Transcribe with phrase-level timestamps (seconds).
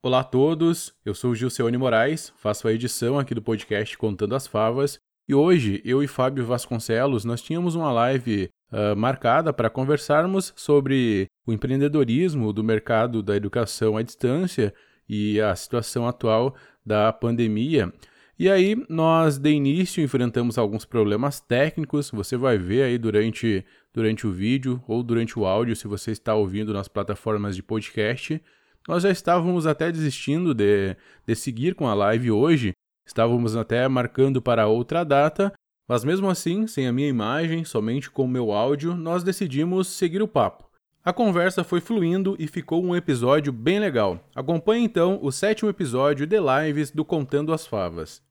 [0.00, 4.36] Olá a todos, eu sou o Gilceone Moraes, faço a edição aqui do podcast Contando
[4.36, 9.68] as Favas e hoje eu e Fábio Vasconcelos nós tínhamos uma live uh, marcada para
[9.68, 14.72] conversarmos sobre o empreendedorismo do mercado da educação à distância
[15.08, 16.54] e a situação atual
[16.86, 17.92] da pandemia.
[18.38, 24.28] E aí nós de início enfrentamos alguns problemas técnicos, você vai ver aí durante, durante
[24.28, 28.40] o vídeo ou durante o áudio se você está ouvindo nas plataformas de podcast.
[28.88, 30.96] Nós já estávamos até desistindo de,
[31.26, 32.72] de seguir com a live hoje,
[33.06, 35.52] estávamos até marcando para outra data,
[35.86, 40.22] mas mesmo assim, sem a minha imagem, somente com o meu áudio, nós decidimos seguir
[40.22, 40.70] o papo.
[41.04, 44.26] A conversa foi fluindo e ficou um episódio bem legal.
[44.34, 48.26] Acompanhe então o sétimo episódio de lives do Contando as Favas.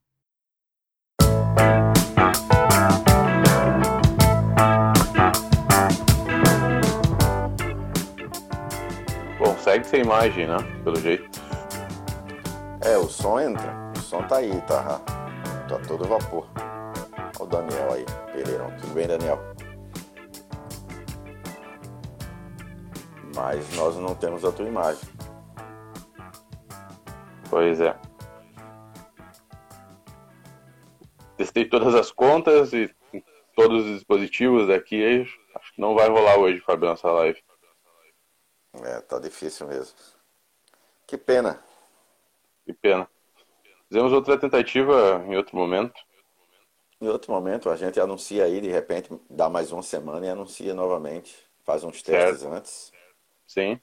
[9.77, 10.58] Segue sem imagem, né?
[10.84, 11.30] Pelo jeito.
[12.84, 13.91] É, o som entra.
[13.95, 15.00] O som tá aí, tá?
[15.67, 16.47] Tá todo vapor.
[17.39, 18.72] Olha o Daniel aí, Pereirão.
[18.80, 19.39] Tudo bem, Daniel?
[23.36, 25.08] Mas nós não temos a tua imagem.
[27.50, 27.95] Pois é.
[31.38, 32.89] Testei todas as contas e
[33.56, 35.28] todos os dispositivos aqui.
[35.56, 37.47] Acho que não vai rolar hoje, Fábio, nossa live.
[38.83, 39.95] É, tá difícil mesmo.
[41.06, 41.64] Que pena.
[42.66, 43.09] Que pena.
[43.88, 46.00] Fizemos outra tentativa em outro momento.
[47.00, 50.73] Em outro momento, a gente anuncia aí, de repente, dá mais uma semana e anuncia
[50.73, 51.38] novamente.
[51.64, 52.53] Faz uns testes certo.
[52.53, 52.92] antes.
[53.45, 53.80] Sim.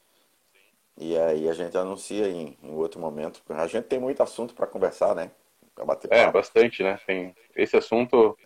[0.97, 3.43] E aí a gente anuncia em, em outro momento.
[3.49, 5.31] A gente tem muito assunto para conversar, né?
[5.75, 7.01] Pra bater é, bastante, né?
[7.07, 8.37] Tem, esse assunto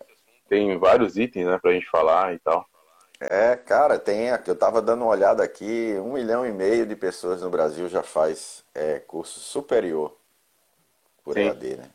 [0.47, 2.67] tem vários itens, né, pra gente falar e tal.
[3.19, 4.27] É, cara, tem.
[4.27, 8.01] Eu estava dando uma olhada aqui, um milhão e meio de pessoas no Brasil já
[8.01, 10.15] faz é, curso superior
[11.23, 11.47] por Sim.
[11.47, 11.89] EAD, né?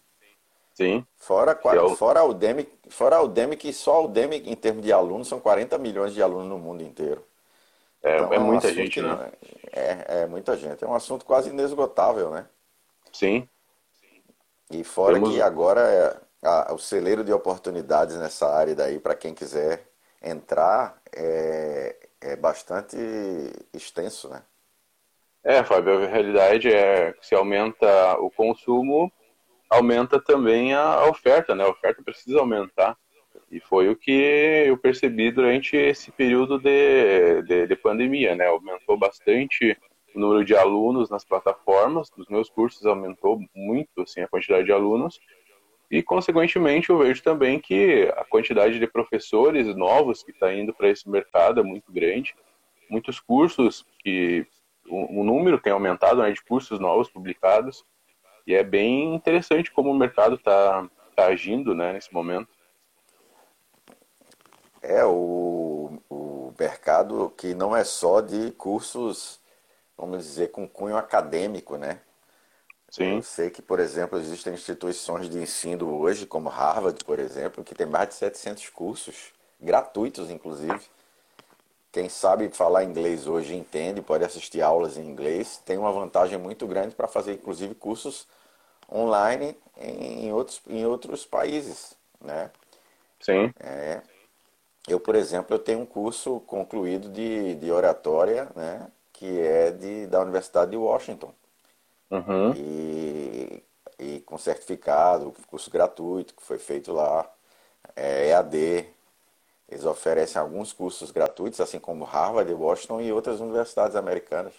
[0.75, 1.07] Sim.
[1.17, 1.97] Fora, eu...
[1.97, 5.41] fora, a Udemy, fora a Udemy, que só a Udemy, em termos de alunos, são
[5.41, 7.25] 40 milhões de alunos no mundo inteiro.
[8.03, 9.33] É, então, é, é um muita gente, né?
[9.73, 10.85] É, é muita gente.
[10.85, 12.47] É um assunto quase inesgotável, né?
[13.13, 13.49] Sim.
[14.71, 15.31] E fora Temos...
[15.31, 19.89] que agora é a, o celeiro de oportunidades nessa área daí, para quem quiser
[20.25, 22.97] entrar é, é bastante
[23.73, 24.43] extenso, né?
[25.45, 29.13] É, Fábio, a realidade é que se aumenta o consumo,
[29.69, 31.65] aumenta também a oferta, né?
[31.65, 32.97] A oferta precisa aumentar.
[33.51, 38.47] E foi o que eu percebi durante esse período de, de, de pandemia, né?
[38.47, 39.77] Aumentou bastante
[40.15, 44.73] o número de alunos nas plataformas, nos meus cursos aumentou muito assim, a quantidade de
[44.73, 45.21] alunos,
[45.95, 50.89] e, consequentemente, eu vejo também que a quantidade de professores novos que está indo para
[50.89, 52.35] esse mercado é muito grande.
[52.91, 54.45] Muitos cursos que
[54.89, 57.85] o, o número tem aumentado né, de cursos novos publicados.
[58.45, 60.85] E é bem interessante como o mercado está
[61.15, 62.49] tá agindo né, nesse momento.
[64.83, 69.41] É, o, o mercado que não é só de cursos,
[69.97, 72.01] vamos dizer, com cunho acadêmico, né?
[72.95, 73.17] Sim.
[73.17, 77.75] Eu sei que, por exemplo, existem instituições de ensino hoje, como Harvard, por exemplo, que
[77.75, 80.81] tem mais de 700 cursos, gratuitos inclusive.
[81.91, 86.69] Quem sabe falar inglês hoje entende, pode assistir aulas em inglês, tem uma vantagem muito
[86.69, 88.29] grande para fazer, inclusive, cursos
[88.89, 92.49] online em outros, em outros países, né?
[93.19, 93.53] Sim.
[93.59, 94.03] É,
[94.87, 98.89] eu, por exemplo, eu tenho um curso concluído de, de oratória, né?
[99.13, 101.35] Que é de, da Universidade de Washington.
[102.11, 102.53] Uhum.
[102.57, 103.63] E,
[103.99, 107.29] e com certificado, curso gratuito que foi feito lá,
[107.97, 108.87] é, EAD.
[109.69, 114.53] Eles oferecem alguns cursos gratuitos, assim como Harvard, Washington e outras universidades americanas.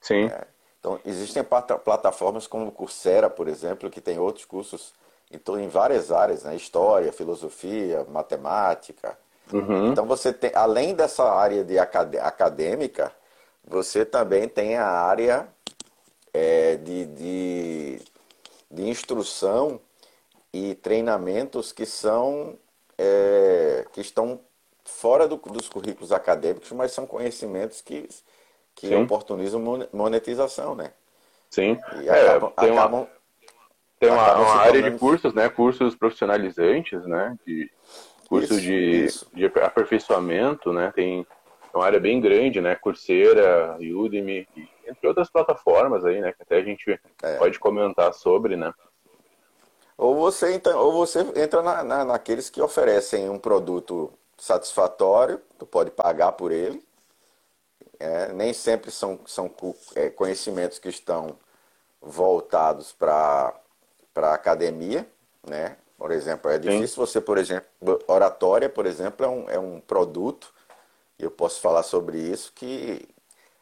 [0.00, 0.26] Sim.
[0.26, 0.46] É,
[0.78, 4.94] então, existem plataformas como Coursera, por exemplo, que tem outros cursos
[5.32, 6.54] em, em várias áreas, né?
[6.54, 9.18] História, filosofia, matemática.
[9.52, 9.90] Uhum.
[9.90, 13.12] Então, você tem, além dessa área de acadêmica,
[13.64, 15.48] você também tem a área
[16.36, 17.98] é, de, de,
[18.70, 19.80] de, instrução
[20.52, 22.58] e treinamentos que são
[22.98, 24.38] é, que estão
[24.84, 28.06] fora do, dos currículos acadêmicos, mas são conhecimentos que,
[28.74, 30.92] que oportunizam monetização, né?
[31.48, 31.78] Sim.
[32.02, 33.06] E é, acabam, tem uma, acabam,
[33.98, 35.48] tem uma, uma área de cursos, né?
[35.48, 37.36] Cursos profissionalizantes, né?
[37.46, 37.70] De
[38.28, 39.26] cursos de, isso.
[39.32, 40.92] de aperfeiçoamento, né?
[40.94, 41.26] Tem
[41.72, 42.74] uma área bem grande, né?
[42.74, 44.46] Coursera, Udemy,
[44.86, 46.32] entre outras plataformas aí, né?
[46.32, 47.36] Que até a gente é.
[47.36, 48.72] pode comentar sobre, né?
[49.98, 55.64] Ou você, então, ou você entra na, na, naqueles que oferecem um produto satisfatório, tu
[55.64, 56.84] pode pagar por ele.
[57.98, 59.50] É, nem sempre são, são
[59.94, 61.38] é, conhecimentos que estão
[62.00, 63.54] voltados para
[64.16, 65.08] a academia,
[65.48, 65.76] né?
[65.96, 66.96] Por exemplo, é difícil Sim.
[66.96, 67.66] você, por exemplo,
[68.06, 70.52] oratória, por exemplo, é um, é um produto,
[71.18, 73.08] e eu posso falar sobre isso, que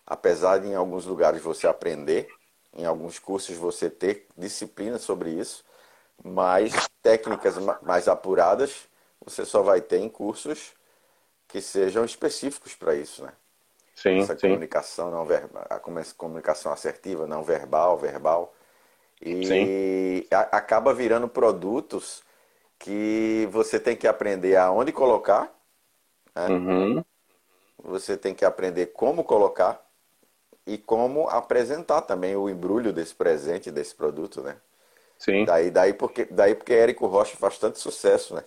[0.06, 2.33] apesar de em alguns lugares você aprender,
[2.73, 5.65] em alguns cursos você ter disciplina sobre isso,
[6.23, 6.73] mas
[7.03, 8.89] técnicas mais apuradas
[9.25, 10.73] você só vai ter em cursos
[11.49, 13.33] que sejam específicos para isso, né?
[13.95, 14.49] Sim, Essa sim.
[14.49, 15.81] comunicação não verbal, a
[16.17, 18.55] comunicação assertiva, não verbal, verbal.
[19.23, 22.23] E a, acaba virando produtos
[22.79, 25.53] que você tem que aprender aonde colocar,
[26.35, 26.49] né?
[26.49, 27.05] Uhum.
[27.83, 29.81] você tem que aprender como colocar
[30.67, 34.57] e como apresentar também o embrulho desse presente, desse produto, né?
[35.19, 35.45] Sim.
[35.45, 38.45] Daí, daí, porque, daí porque Érico Rocha faz tanto sucesso, né?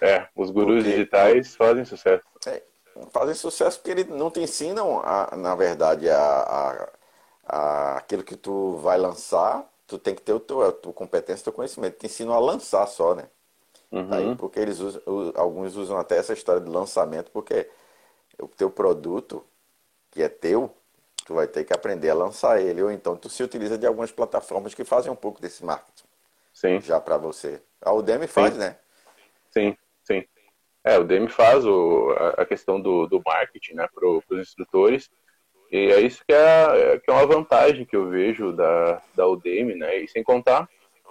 [0.00, 2.24] É, os gurus porque, digitais fazem sucesso.
[2.46, 2.62] É,
[3.10, 6.88] fazem sucesso porque eles não te ensinam, a, na verdade, a, a,
[7.46, 11.42] a, aquilo que tu vai lançar, tu tem que ter o teu, a tua competência,
[11.42, 11.98] o teu conhecimento.
[11.98, 13.28] Te ensinam a lançar só, né?
[13.90, 14.08] Uhum.
[14.08, 15.02] Daí porque eles usam,
[15.36, 17.68] alguns usam até essa história de lançamento, porque
[18.38, 19.44] o teu produto,
[20.10, 20.74] que é teu,
[21.26, 24.12] tu vai ter que aprender a lançar ele, ou então tu se utiliza de algumas
[24.12, 26.04] plataformas que fazem um pouco desse marketing.
[26.54, 26.80] Sim.
[26.80, 27.60] Já para você.
[27.82, 28.60] A Udemy faz, sim.
[28.60, 28.76] né?
[29.50, 30.24] Sim, sim.
[30.84, 35.10] É, o Udemy faz o, a, questão do, do marketing, né, para os instrutores,
[35.70, 39.74] e é isso que é, que é uma vantagem que eu vejo da, da Udemy,
[39.74, 40.68] né, e sem contar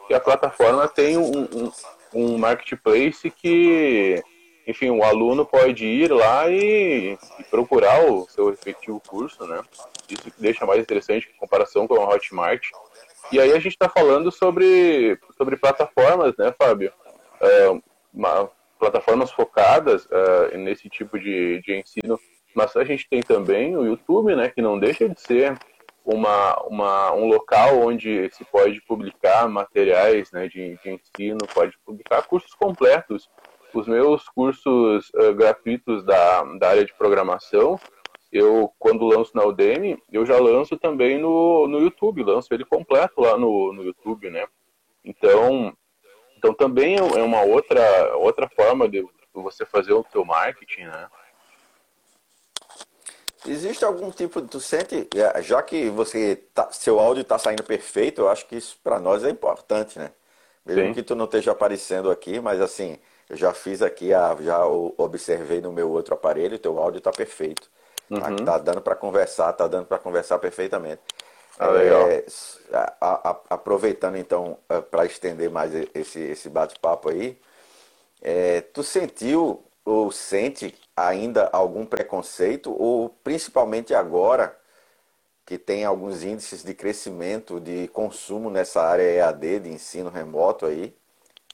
[0.07, 1.71] que a plataforma tem um, um,
[2.13, 4.23] um marketplace que
[4.67, 9.61] enfim, o aluno pode ir lá e, e, procurar o seu respectivo curso, né?
[10.09, 12.69] Isso que deixa mais interessante em comparação com a Hotmart.
[13.31, 16.91] E aí a gente está falando sobre, sobre plataformas, né, Fábio?
[17.41, 17.81] Uh,
[18.13, 18.49] uma,
[18.79, 22.19] plataformas focadas uh, nesse tipo de, de ensino,
[22.55, 25.57] mas a gente tem também o YouTube, né, que não deixa de ser
[26.05, 32.21] uma, uma, um local onde se pode publicar materiais né, de, de ensino, pode publicar
[32.23, 33.27] cursos completos
[33.73, 37.77] os meus cursos uh, gratuitos da, da área de programação,
[38.35, 43.21] eu, quando lanço na Udemy, eu já lanço também no, no YouTube, lanço ele completo
[43.21, 44.45] lá no, no YouTube, né?
[45.03, 45.75] Então,
[46.37, 51.07] então também é uma outra, outra forma de você fazer o seu marketing, né?
[53.47, 58.21] Existe algum tipo, tu sente, é, já que você tá, seu áudio está saindo perfeito,
[58.21, 60.11] eu acho que isso para nós é importante, né?
[60.65, 60.93] Mesmo Sim.
[60.93, 62.97] que tu não esteja aparecendo aqui, mas assim,
[63.29, 64.09] eu já fiz aqui,
[64.41, 67.69] já observei no meu outro aparelho, teu áudio está perfeito.
[68.09, 68.35] Tá, uhum.
[68.37, 71.01] Tá dando para conversar, tá dando para conversar perfeitamente.
[71.59, 71.67] Ah.
[71.77, 72.25] É,
[72.73, 77.39] a, a, aproveitando então é, para estender mais esse, esse bate-papo aí,
[78.21, 84.57] é, tu sentiu ou sente ainda algum preconceito, ou principalmente agora
[85.45, 90.95] que tem alguns índices de crescimento de consumo nessa área EAD de ensino remoto aí,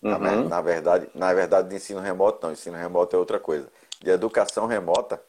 [0.02, 0.18] Uhum.
[0.18, 3.68] Na, na, verdade, na verdade, de ensino remoto não, ensino remoto é outra coisa.
[4.00, 5.22] De educação remota,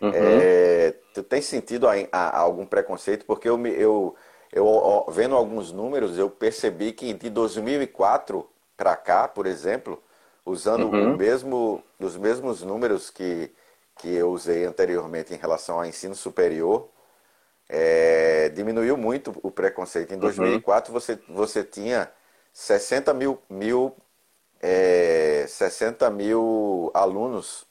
[0.00, 0.12] uhum.
[0.14, 3.24] é, tu tem sentido a, a, algum preconceito?
[3.24, 4.14] Porque eu, eu,
[4.52, 10.02] eu, vendo alguns números, eu percebi que de 2004 para cá, por exemplo,
[10.44, 11.14] usando uhum.
[11.14, 13.50] o mesmo, os mesmos números que,
[13.98, 16.88] que eu usei anteriormente em relação ao ensino superior,
[17.68, 20.12] é, diminuiu muito o preconceito.
[20.12, 21.00] Em 2004 uhum.
[21.00, 22.10] você, você tinha
[22.52, 23.96] 60 mil, mil
[24.60, 27.66] é, 60 mil alunos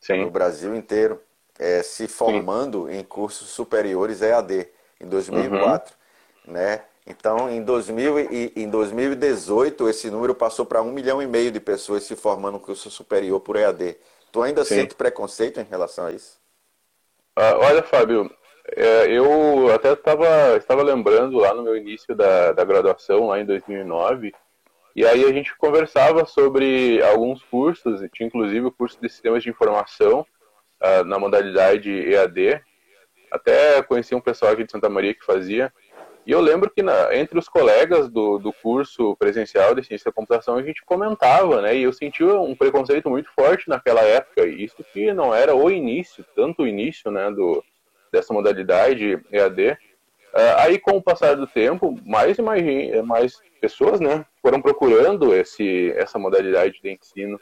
[0.00, 0.24] Sim.
[0.24, 1.20] no Brasil inteiro
[1.58, 2.98] é, se formando Sim.
[2.98, 4.68] em cursos superiores EAD
[5.00, 5.94] em 2004,
[6.46, 6.52] uhum.
[6.52, 6.82] né?
[7.06, 11.58] Então, em, 2000 e, em 2018, esse número passou para um milhão e meio de
[11.58, 13.96] pessoas se formando no curso superior por EAD.
[14.30, 14.76] Tu ainda Sim.
[14.76, 16.40] sente preconceito em relação a isso?
[17.34, 18.30] Ah, olha, Fábio,
[18.76, 23.44] é, eu até tava, estava lembrando lá no meu início da, da graduação, lá em
[23.44, 24.32] 2009,
[24.94, 29.50] e aí a gente conversava sobre alguns cursos, tinha inclusive o curso de sistemas de
[29.50, 30.24] informação
[30.82, 32.60] uh, na modalidade EAD.
[33.30, 35.72] Até conheci um pessoal aqui de Santa Maria que fazia.
[36.24, 40.14] E eu lembro que na, entre os colegas do, do curso presencial de ciência da
[40.14, 41.76] computação a gente comentava, né?
[41.76, 44.46] E eu senti um preconceito muito forte naquela época.
[44.46, 47.64] Isso que não era o início, tanto o início, né, do,
[48.12, 49.72] dessa modalidade EAD.
[50.32, 52.64] Uh, aí, com o passar do tempo, mais e mais,
[53.04, 57.40] mais pessoas né, foram procurando esse, essa modalidade de ensino.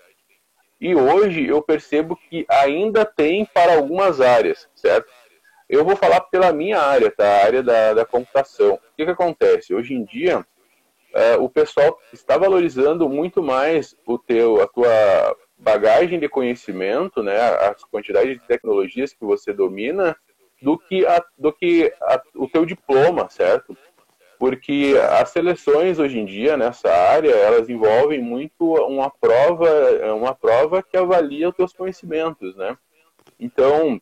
[0.81, 5.09] E hoje eu percebo que ainda tem para algumas áreas, certo?
[5.69, 7.25] Eu vou falar pela minha área, tá?
[7.25, 8.75] A área da, da computação.
[8.75, 9.75] O que, que acontece?
[9.75, 16.19] Hoje em dia, uh, o pessoal está valorizando muito mais o teu, a tua bagagem
[16.19, 20.17] de conhecimento, né, a quantidade de tecnologias que você domina
[20.63, 23.77] do que, a, do que a, o teu diploma, certo?
[24.41, 29.69] Porque as seleções hoje em dia nessa área elas envolvem muito uma prova,
[30.15, 32.75] uma prova que avalia os seus conhecimentos, né?
[33.39, 34.01] Então,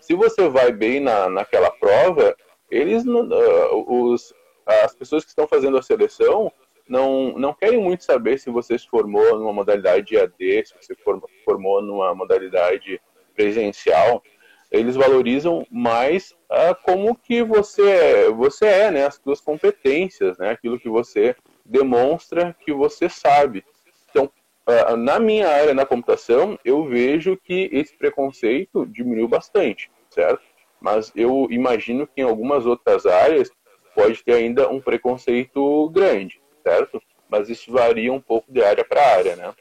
[0.00, 2.36] se você vai bem na, naquela prova,
[2.68, 4.34] eles, uh, os,
[4.66, 6.52] as pessoas que estão fazendo a seleção
[6.88, 10.96] não, não querem muito saber se você se formou numa modalidade AD, se você
[11.44, 13.00] formou numa modalidade
[13.32, 14.24] presencial.
[14.70, 20.50] Eles valorizam mais uh, como que você é, você é, né, as suas competências, né,
[20.50, 21.34] aquilo que você
[21.64, 23.64] demonstra que você sabe.
[24.10, 24.30] Então,
[24.68, 30.42] uh, na minha área na computação, eu vejo que esse preconceito diminuiu bastante, certo?
[30.80, 33.50] Mas eu imagino que em algumas outras áreas
[33.94, 37.02] pode ter ainda um preconceito grande certo?
[37.28, 39.54] Mas isso varia um pouco de área para área, né?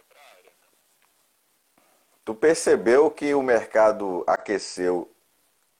[2.27, 5.09] Tu percebeu que o mercado aqueceu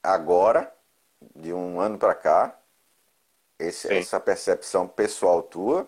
[0.02, 0.72] agora,
[1.36, 2.58] de um ano para cá?
[3.58, 5.86] Esse, essa percepção pessoal tua?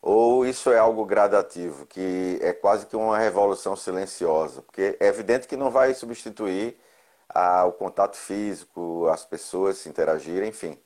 [0.00, 4.62] Ou isso é algo gradativo, que é quase que uma revolução silenciosa?
[4.62, 6.80] Porque é evidente que não vai substituir
[7.28, 10.78] a, o contato físico, as pessoas se interagirem, enfim.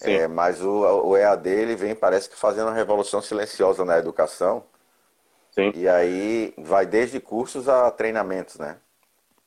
[0.00, 4.64] É, mas o, o EAD ele vem, parece que fazendo uma revolução silenciosa na educação.
[5.52, 5.70] Sim.
[5.74, 8.78] E aí vai desde cursos a treinamentos, né?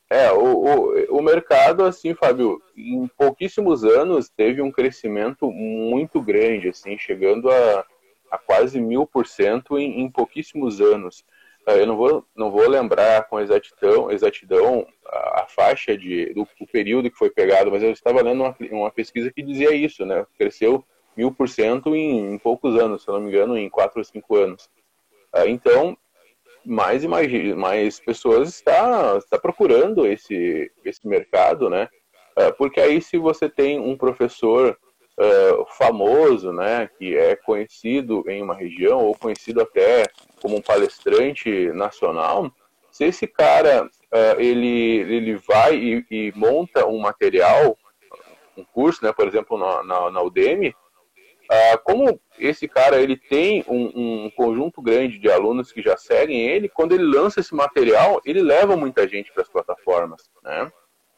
[0.09, 6.69] É, o, o, o mercado, assim, Fábio, em pouquíssimos anos teve um crescimento muito grande,
[6.69, 7.85] assim, chegando a,
[8.31, 11.25] a quase mil por cento em pouquíssimos anos.
[11.67, 16.47] É, eu não vou, não vou lembrar com exatidão, exatidão a, a faixa de, do,
[16.59, 20.05] do, período que foi pegado, mas eu estava lendo uma, uma pesquisa que dizia isso,
[20.05, 20.25] né?
[20.37, 20.85] Cresceu
[21.17, 24.35] mil por cento em poucos anos, se eu não me engano, em quatro ou cinco
[24.35, 24.69] anos.
[25.35, 25.97] É, então,
[26.65, 27.07] mais e
[27.53, 31.89] mais, pessoas está, está procurando esse, esse mercado, né?
[32.35, 34.77] É, porque aí se você tem um professor
[35.19, 40.05] uh, famoso, né, que é conhecido em uma região ou conhecido até
[40.41, 42.51] como um palestrante nacional,
[42.91, 47.77] se esse cara uh, ele, ele vai e, e, monta um material,
[48.57, 50.75] um curso, né, por exemplo, na, na, na Udemy,
[51.51, 56.47] uh, como esse cara ele tem um, um, conjunto grande de alunos que já seguem
[56.47, 60.71] ele, quando ele lança esse material, ele leva muita gente para as plataformas, né?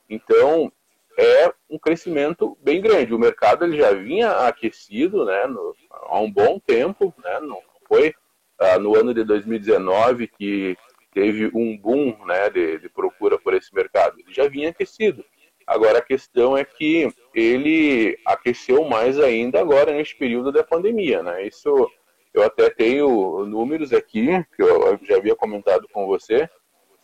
[0.10, 0.72] Então,
[1.18, 3.14] é um crescimento bem grande.
[3.14, 8.14] O mercado ele já vinha aquecido né, no, há um bom tempo, né, não foi
[8.60, 10.78] ah, no ano de 2019 que
[11.14, 14.20] teve um boom né, de, de, procura por esse mercado.
[14.20, 15.26] Ele já vinha aquecido.
[15.66, 21.22] Agora a questão é que ele aqueceu mais ainda agora neste período da pandemia.
[21.24, 21.48] Né?
[21.48, 21.90] Isso
[22.34, 26.50] eu até tenho números aqui, que eu já havia comentado com você,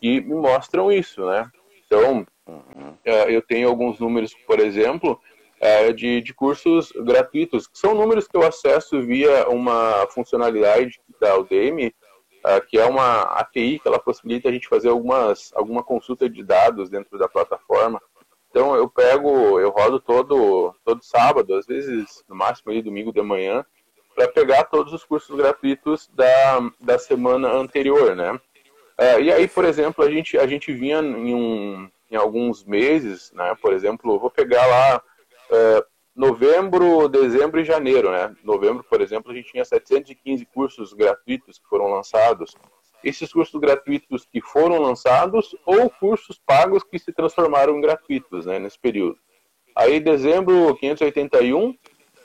[0.00, 1.24] que me mostram isso.
[1.24, 1.50] Né?
[1.86, 2.96] Então, Uhum.
[3.04, 5.18] eu tenho alguns números, por exemplo,
[5.60, 11.38] é, de, de cursos gratuitos, que são números que eu acesso via uma funcionalidade da
[11.38, 11.94] Udemy,
[12.44, 16.42] é, que é uma API que ela possibilita a gente fazer algumas, alguma consulta de
[16.42, 18.00] dados dentro da plataforma.
[18.54, 23.20] Então eu pego, eu rodo todo, todo sábado, às vezes no máximo ali domingo de
[23.20, 23.66] manhã,
[24.14, 28.40] para pegar todos os cursos gratuitos da, da semana anterior, né?
[28.96, 33.32] É, e aí, por exemplo, a gente, a gente vinha em um, em alguns meses,
[33.32, 33.56] né?
[33.60, 35.02] Por exemplo, vou pegar lá
[35.50, 35.84] é,
[36.14, 38.36] novembro, dezembro e janeiro, né?
[38.44, 42.54] Novembro, por exemplo, a gente tinha 715 cursos gratuitos que foram lançados.
[43.04, 48.58] Esses cursos gratuitos que foram lançados ou cursos pagos que se transformaram em gratuitos, né?
[48.58, 49.18] Nesse período.
[49.76, 51.76] Aí, dezembro, 581,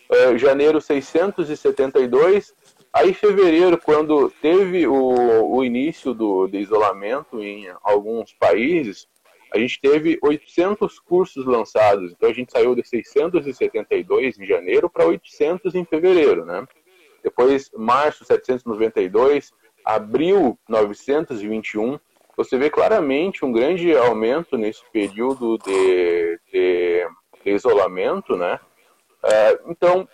[0.09, 2.53] é, janeiro, 672.
[2.93, 9.07] Aí, fevereiro, quando teve o, o início do, do isolamento em alguns países,
[9.51, 15.07] a gente teve 800 cursos lançados, então a gente saiu de 672 em janeiro para
[15.07, 16.67] 800 em fevereiro, né?
[17.23, 19.51] Depois, março, 792,
[19.95, 21.99] abril, 921.
[22.37, 27.07] Você vê claramente um grande aumento nesse período de, de,
[27.43, 28.59] de isolamento, né?
[29.23, 30.07] É, então,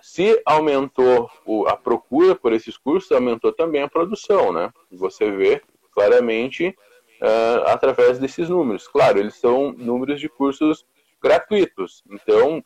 [0.00, 1.30] se aumentou
[1.66, 4.72] a procura por esses cursos, aumentou também a produção, né?
[4.90, 5.62] Você vê
[5.92, 8.88] claramente uh, através desses números.
[8.88, 10.86] Claro, eles são números de cursos
[11.22, 12.64] gratuitos, então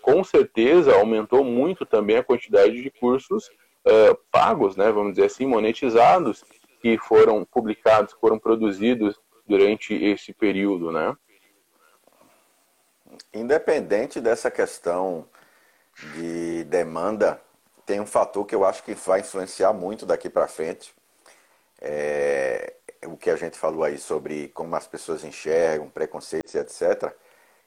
[0.00, 3.48] com certeza aumentou muito também a quantidade de cursos
[3.86, 6.44] uh, pagos, né, vamos dizer assim, monetizados,
[6.80, 11.16] que foram publicados, foram produzidos durante esse período, né?
[13.32, 15.26] Independente dessa questão
[16.14, 17.40] de demanda,
[17.84, 20.94] tem um fator que eu acho que vai influenciar muito daqui para frente.
[21.80, 22.74] É,
[23.06, 27.12] o que a gente falou aí sobre como as pessoas enxergam, preconceitos, etc.,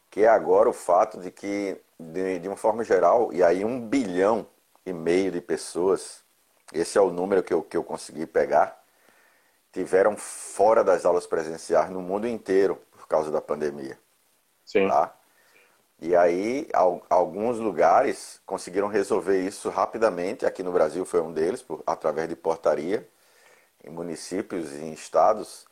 [0.09, 3.79] que é agora o fato de que, de, de uma forma geral, e aí um
[3.79, 4.47] bilhão
[4.85, 6.23] e meio de pessoas,
[6.73, 8.83] esse é o número que eu, que eu consegui pegar,
[9.71, 13.97] tiveram fora das aulas presenciais no mundo inteiro por causa da pandemia.
[14.63, 14.87] Sim.
[14.87, 15.13] Tá?
[15.99, 16.67] E aí,
[17.09, 20.45] alguns lugares conseguiram resolver isso rapidamente.
[20.45, 23.07] Aqui no Brasil foi um deles, por, através de portaria,
[23.83, 25.65] em municípios e em estados.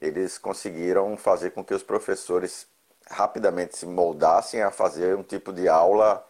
[0.00, 2.66] Eles conseguiram fazer com que os professores
[3.08, 6.26] rapidamente se moldassem a fazer um tipo de aula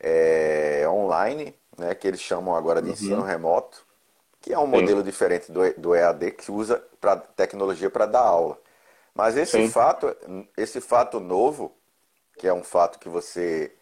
[0.00, 2.94] é, online, né, que eles chamam agora de uhum.
[2.94, 3.84] ensino remoto,
[4.40, 5.04] que é um modelo Sim.
[5.04, 8.58] diferente do, do EAD que usa pra, tecnologia para dar aula.
[9.14, 10.16] Mas esse fato,
[10.56, 11.76] esse fato novo,
[12.38, 13.72] que é um fato que você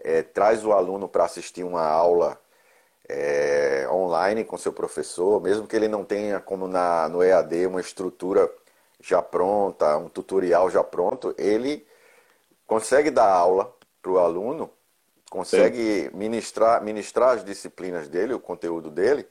[0.00, 2.38] é, traz o aluno para assistir uma aula
[3.08, 7.80] é, online com seu professor, mesmo que ele não tenha, como na, no EAD, uma
[7.80, 8.50] estrutura
[9.00, 11.86] já pronta, um tutorial já pronto, ele
[12.66, 14.70] consegue dar aula para o aluno,
[15.30, 19.26] consegue ministrar, ministrar as disciplinas dele, o conteúdo dele,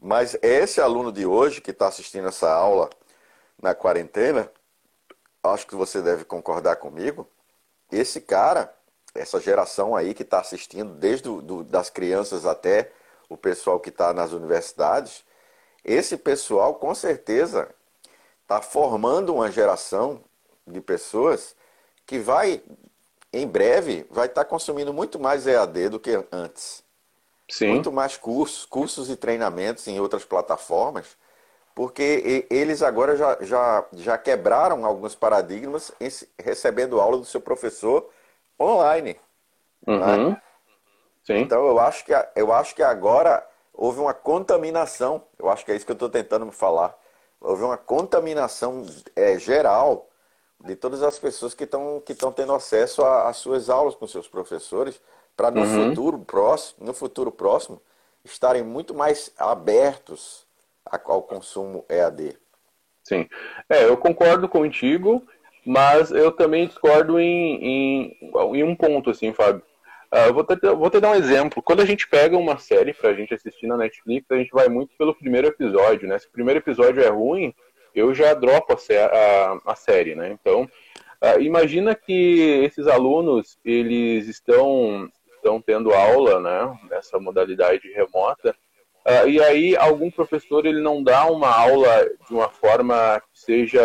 [0.00, 2.88] mas esse aluno de hoje que está assistindo essa aula
[3.60, 4.50] na quarentena,
[5.42, 7.28] acho que você deve concordar comigo,
[7.90, 8.72] esse cara,
[9.14, 12.92] essa geração aí que está assistindo, desde do, das crianças até
[13.28, 15.24] o pessoal que está nas universidades,
[15.84, 17.74] esse pessoal com certeza
[18.42, 20.22] está formando uma geração
[20.66, 21.56] de pessoas
[22.06, 22.62] que vai,
[23.32, 26.82] em breve, vai estar tá consumindo muito mais EAD do que antes.
[27.50, 27.68] Sim.
[27.68, 31.16] Muito mais cursos, cursos e treinamentos em outras plataformas,
[31.74, 35.92] porque eles agora já, já, já quebraram alguns paradigmas
[36.38, 38.10] recebendo aula do seu professor
[38.60, 39.16] online.
[39.86, 39.94] Né?
[39.94, 40.30] Uhum.
[40.30, 40.42] Né?
[41.28, 45.76] Então eu acho, que, eu acho que agora houve uma contaminação, eu acho que é
[45.76, 46.98] isso que eu estou tentando me falar
[47.40, 50.07] houve uma contaminação é, geral
[50.64, 54.28] de todas as pessoas que estão que estão tendo acesso às suas aulas com seus
[54.28, 55.00] professores
[55.36, 55.90] para no uhum.
[55.90, 57.80] futuro próximo no futuro próximo
[58.24, 60.46] estarem muito mais abertos
[60.84, 62.36] ao consumo EAD.
[63.02, 63.28] Sim,
[63.68, 65.22] é, eu concordo contigo,
[65.64, 68.18] mas eu também discordo em, em,
[68.54, 69.62] em um ponto, assim, Fábio.
[70.12, 71.62] Uh, vou, te, vou te dar um exemplo.
[71.62, 74.96] Quando a gente pega uma série pra gente assistir na Netflix, a gente vai muito
[74.96, 76.18] pelo primeiro episódio, né?
[76.18, 77.54] Se o primeiro episódio é ruim,
[77.94, 80.36] eu já dropo a, a, a série, né?
[80.40, 86.78] Então, uh, imagina que esses alunos, eles estão, estão tendo aula, né?
[86.90, 88.54] Nessa modalidade remota,
[89.06, 93.82] uh, e aí algum professor, ele não dá uma aula de uma forma que seja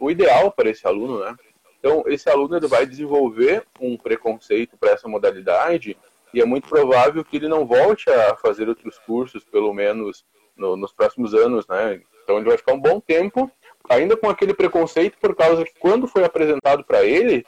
[0.00, 1.34] o ideal para esse aluno, né?
[1.78, 5.96] Então, esse aluno ele vai desenvolver um preconceito para essa modalidade
[6.32, 10.24] e é muito provável que ele não volte a fazer outros cursos, pelo menos
[10.56, 12.00] no, nos próximos anos, né?
[12.24, 13.50] Então, ele vai ficar um bom tempo
[13.88, 17.44] ainda com aquele preconceito por causa que quando foi apresentado para ele,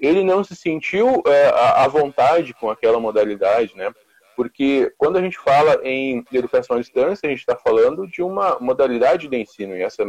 [0.00, 3.92] ele não se sentiu é, à vontade com aquela modalidade, né?
[4.34, 8.58] Porque quando a gente fala em educação à distância, a gente está falando de uma
[8.58, 10.02] modalidade de ensino, e essa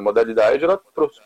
[0.00, 0.80] modalidade ela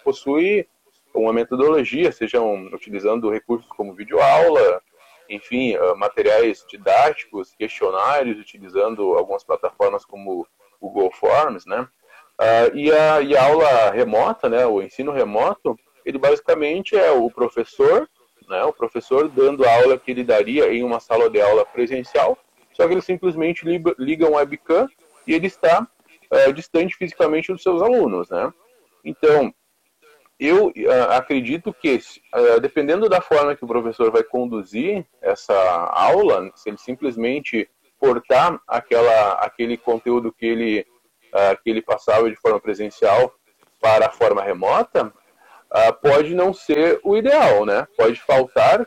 [0.05, 0.69] possui
[1.15, 4.83] uma metodologia, sejam utilizando recursos como videoaula,
[5.29, 10.47] enfim, ah, materiais didáticos, questionários, utilizando algumas plataformas como
[10.81, 11.89] o Google Forms, né?
[12.43, 17.31] Uh, e, a, e a aula remota, né, o ensino remoto, ele basicamente é o
[17.31, 18.09] professor,
[18.49, 22.37] né, o professor dando a aula que ele daria em uma sala de aula presencial,
[22.73, 24.89] só que ele simplesmente liga, um webcam
[25.25, 25.87] e ele está
[26.33, 28.53] uh, distante fisicamente dos seus alunos, né?
[29.05, 29.55] Então,
[30.41, 32.01] eu uh, acredito que,
[32.35, 35.55] uh, dependendo da forma que o professor vai conduzir essa
[35.93, 37.69] aula, se ele simplesmente
[38.01, 40.87] portar aquela, aquele conteúdo que ele,
[41.33, 43.35] uh, que ele passava de forma presencial
[43.81, 45.13] para a forma remota,
[46.01, 47.85] pode não ser o ideal, né?
[47.97, 48.87] Pode faltar,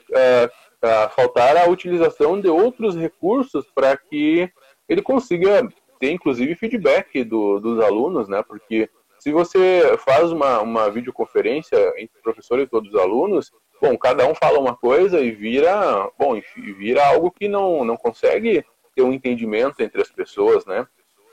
[1.13, 4.49] faltar a utilização de outros recursos para que
[4.87, 5.67] ele consiga
[5.99, 8.43] ter, inclusive, feedback do, dos alunos, né?
[8.47, 13.97] Porque se você faz uma, uma videoconferência entre o professor e todos os alunos, bom,
[13.97, 16.39] cada um fala uma coisa e vira, bom,
[16.77, 18.63] vira algo que não, não consegue
[18.95, 20.85] ter um entendimento entre as pessoas, né?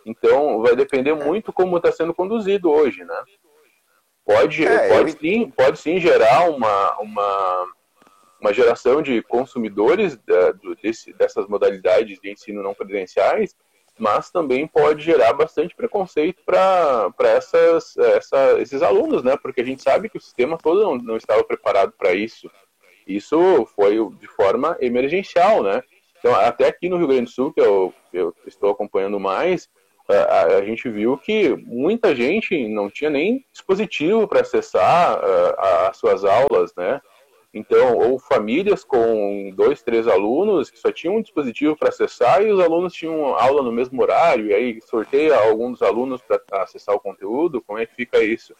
[0.04, 3.22] Então, vai depender muito como está sendo conduzido hoje, né?
[4.24, 5.18] Pode, é, pode, eu...
[5.18, 7.72] sim, pode sim gerar uma, uma,
[8.40, 13.56] uma geração de consumidores da, do, desse, dessas modalidades de ensino não presenciais
[13.98, 19.36] mas também pode gerar bastante preconceito para essas, essa, esses alunos, né?
[19.36, 22.50] Porque a gente sabe que o sistema todo não, não estava preparado para isso.
[23.06, 25.82] Isso foi de forma emergencial, né?
[26.18, 29.68] Então, até aqui no Rio Grande do Sul, que eu, eu estou acompanhando mais,
[30.18, 35.20] a, a, gente viu que muita gente não tinha nem dispositivo para acessar
[35.88, 37.00] as suas aulas, né?
[37.54, 42.50] Então, ou famílias com dois, três alunos que só tinham um dispositivo para acessar e
[42.50, 46.94] os alunos tinham aula no mesmo horário, e aí sorteia alguns dos alunos para acessar
[46.94, 48.54] o conteúdo, como é que fica isso?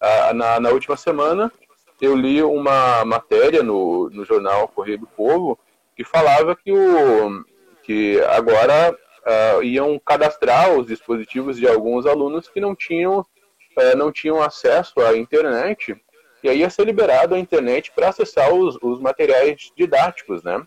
[0.00, 1.50] Ah, na, na última semana,
[1.98, 5.58] eu li uma matéria no, no jornal Correio do Povo
[5.96, 7.42] que falava que, o,
[7.82, 8.94] que agora
[9.26, 15.00] uh, iam cadastrar os dispositivos de alguns alunos que não tinham, uh, não tinham acesso
[15.00, 15.96] à internet
[16.42, 20.64] e aí ia ser liberado a internet para acessar os, os materiais didáticos, né?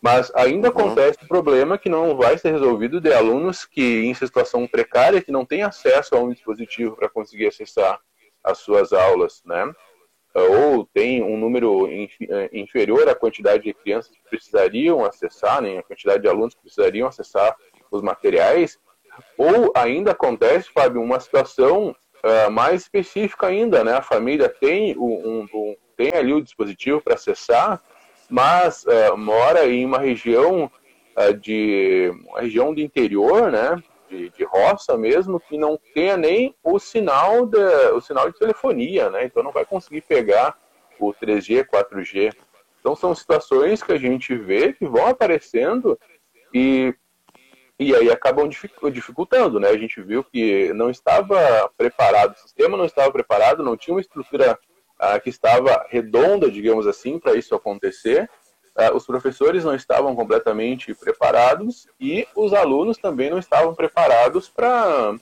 [0.00, 0.78] Mas ainda uhum.
[0.78, 5.32] acontece o problema que não vai ser resolvido de alunos que em situação precária, que
[5.32, 8.00] não têm acesso a um dispositivo para conseguir acessar
[8.44, 9.70] as suas aulas, né?
[10.34, 15.78] Ou tem um número eh, inferior à quantidade de crianças que precisariam acessar, né?
[15.78, 17.56] a quantidade de alunos que precisariam acessar
[17.90, 18.78] os materiais.
[19.36, 23.94] Ou ainda acontece, Fábio, uma situação uh, mais específica ainda, né?
[23.94, 27.82] A família tem, um, um tem ali o dispositivo para acessar,
[28.30, 30.70] mas uh, mora em uma região
[31.16, 33.82] uh, de uma região do interior, né?
[34.08, 37.58] De, de, roça mesmo, que não tenha nem o sinal de,
[37.92, 39.24] o sinal de telefonia, né?
[39.24, 40.56] Então não vai conseguir pegar
[40.98, 42.34] o 3G, 4G.
[42.80, 45.98] Então são situações que a gente vê que vão aparecendo
[46.54, 46.94] e
[47.78, 49.68] e aí acabam dificultando, né?
[49.68, 54.00] A gente viu que não estava preparado, o sistema não estava preparado, não tinha uma
[54.00, 54.58] estrutura
[54.98, 58.28] ah, que estava redonda, digamos assim, para isso acontecer.
[58.76, 65.14] Ah, os professores não estavam completamente preparados e os alunos também não estavam preparados para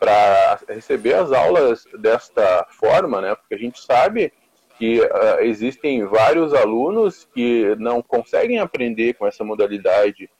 [0.00, 3.34] para receber as aulas desta forma, né?
[3.34, 4.32] Porque a gente sabe
[4.78, 10.30] que uh, existem vários alunos que não conseguem aprender com essa modalidade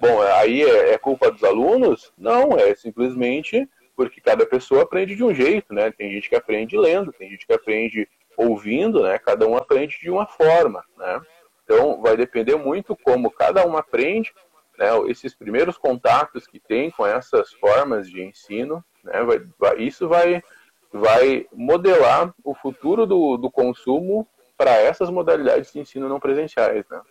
[0.00, 2.10] Bom, aí é, é culpa dos alunos?
[2.16, 5.90] Não, é simplesmente porque cada pessoa aprende de um jeito, né?
[5.90, 9.18] Tem gente que aprende lendo, tem gente que aprende ouvindo, né?
[9.18, 11.20] Cada um aprende de uma forma, né?
[11.64, 14.32] Então, vai depender muito como cada um aprende,
[14.78, 14.88] né?
[15.06, 19.22] Esses primeiros contatos que tem com essas formas de ensino, né?
[19.22, 20.42] Vai, vai, isso vai,
[20.90, 27.02] vai modelar o futuro do, do consumo para essas modalidades de ensino não presenciais, né?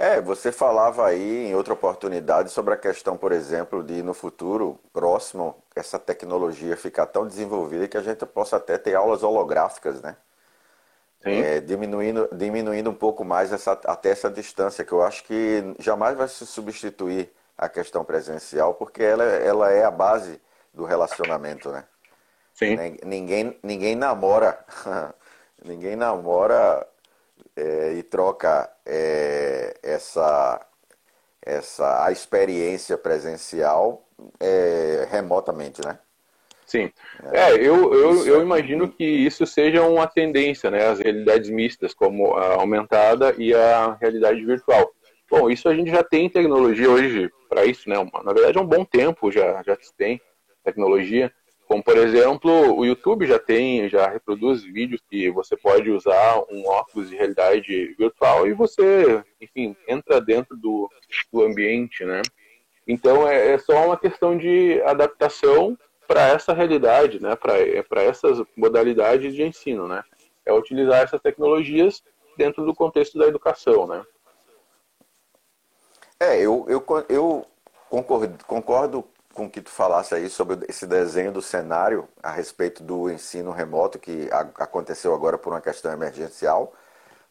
[0.00, 4.80] É, você falava aí em outra oportunidade sobre a questão, por exemplo, de no futuro
[4.94, 10.16] próximo essa tecnologia ficar tão desenvolvida que a gente possa até ter aulas holográficas, né?
[11.22, 16.16] É, diminuindo, diminuindo um pouco mais essa, até essa distância, que eu acho que jamais
[16.16, 20.40] vai se substituir a questão presencial, porque ela, ela é a base
[20.72, 21.84] do relacionamento, né?
[22.54, 22.74] Sim.
[23.04, 24.64] Ninguém, ninguém namora,
[25.62, 26.88] ninguém namora
[27.60, 30.66] é, e troca é, essa,
[31.44, 34.06] essa a experiência presencial
[34.40, 35.98] é, remotamente, né?
[36.64, 36.90] Sim.
[37.32, 40.86] É, eu, eu, eu imagino que isso seja uma tendência, né?
[40.86, 44.90] As realidades mistas, como a aumentada e a realidade virtual.
[45.28, 47.96] Bom, isso a gente já tem tecnologia hoje para isso, né?
[48.24, 50.20] Na verdade, é um bom tempo já, já se tem
[50.64, 51.32] tecnologia.
[51.70, 56.66] Como, por exemplo, o YouTube já tem, já reproduz vídeos que você pode usar um
[56.66, 60.90] óculos de realidade virtual e você, enfim, entra dentro do,
[61.32, 62.22] do ambiente, né?
[62.88, 65.78] Então, é, é só uma questão de adaptação
[66.08, 67.36] para essa realidade, né?
[67.36, 70.02] Para essas modalidades de ensino, né?
[70.44, 72.02] É utilizar essas tecnologias
[72.36, 74.04] dentro do contexto da educação, né?
[76.18, 77.46] É, eu, eu, eu
[77.88, 83.10] concordo, concordo com que tu falasse aí sobre esse desenho do cenário a respeito do
[83.10, 86.72] ensino remoto que aconteceu agora por uma questão emergencial,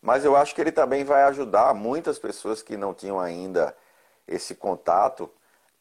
[0.01, 3.75] mas eu acho que ele também vai ajudar muitas pessoas que não tinham ainda
[4.27, 5.29] esse contato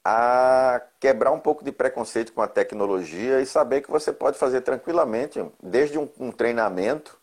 [0.05, 4.63] a quebrar um pouco de preconceito com a tecnologia e saber que você pode fazer
[4.63, 7.19] tranquilamente, desde um, um treinamento,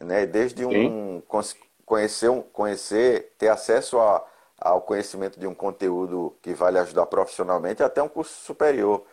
[0.00, 1.22] né, desde um
[1.86, 4.24] conhecer, conhecer, ter acesso a
[4.60, 9.04] ao conhecimento de um conteúdo que vai lhe ajudar profissionalmente, até um curso superior.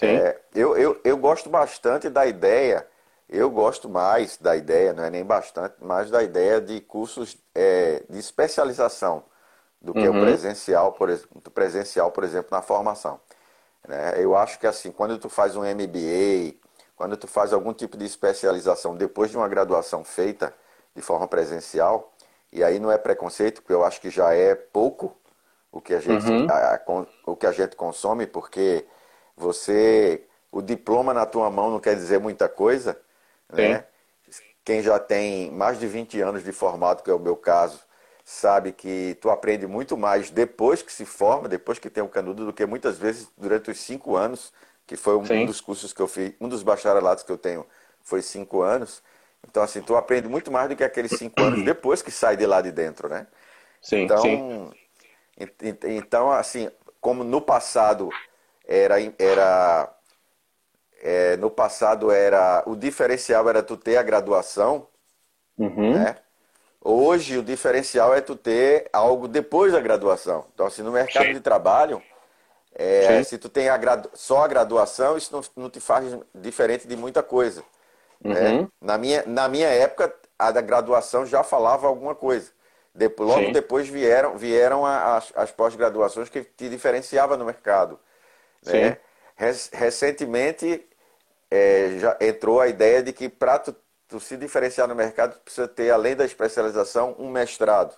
[0.00, 2.86] É, eu, eu, eu gosto bastante da ideia,
[3.28, 8.02] eu gosto mais da ideia, não é nem bastante, mas da ideia de cursos é,
[8.08, 9.24] de especialização
[9.80, 10.18] do que uhum.
[10.18, 13.20] o presencial, por exemplo, presencial, por exemplo, na formação.
[13.88, 14.14] Né?
[14.18, 16.54] Eu acho que assim, quando tu faz um MBA,
[16.94, 20.54] quando tu faz algum tipo de especialização depois de uma graduação feita
[20.94, 22.12] de forma presencial,
[22.56, 25.14] e aí não é preconceito, porque eu acho que já é pouco
[25.70, 26.46] o que a gente, uhum.
[26.50, 28.86] a, a, o que a gente consome, porque
[29.36, 30.24] você.
[30.50, 32.98] O diploma na tua mão não quer dizer muita coisa,
[33.52, 33.84] né?
[34.64, 37.78] Quem já tem mais de 20 anos de formado, que é o meu caso,
[38.24, 42.46] sabe que tu aprende muito mais depois que se forma, depois que tem o canudo,
[42.46, 44.50] do que muitas vezes durante os cinco anos,
[44.86, 47.66] que foi um, um dos cursos que eu fiz, um dos bacharelados que eu tenho
[48.02, 49.02] foi cinco anos.
[49.48, 52.46] Então, assim, tu aprende muito mais do que aqueles cinco anos depois que sai de
[52.46, 53.26] lá de dentro, né?
[53.80, 54.70] Sim, então, sim.
[55.84, 56.70] Então, assim,
[57.00, 58.10] como no passado
[58.66, 59.94] era, era
[61.00, 64.88] é, no passado era o diferencial era tu ter a graduação,
[65.58, 65.92] uhum.
[65.94, 66.16] né?
[66.80, 70.46] Hoje o diferencial é tu ter algo depois da graduação.
[70.54, 71.34] Então, assim, no mercado Sim.
[71.34, 72.00] de trabalho,
[72.72, 74.08] é, se tu tem a gradu...
[74.14, 77.64] só a graduação, isso não, não te faz diferente de muita coisa.
[78.22, 78.50] Né?
[78.50, 78.60] Uhum.
[78.62, 78.68] Né?
[78.80, 82.50] Na, minha, na minha época, a da graduação já falava alguma coisa.
[82.94, 83.52] Depois, logo Sim.
[83.52, 87.98] depois vieram, vieram as, as pós-graduações que te diferenciava no mercado.
[88.64, 88.96] Né?
[89.72, 90.86] Recentemente
[91.50, 93.76] é, já entrou a ideia de que para tu
[94.08, 97.94] tu se diferenciar no mercado, tu precisa ter, além da especialização, um mestrado.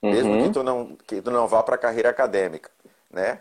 [0.00, 0.10] Uhum.
[0.10, 2.70] Mesmo que tu não, que tu não vá para a carreira acadêmica.
[3.10, 3.40] Né?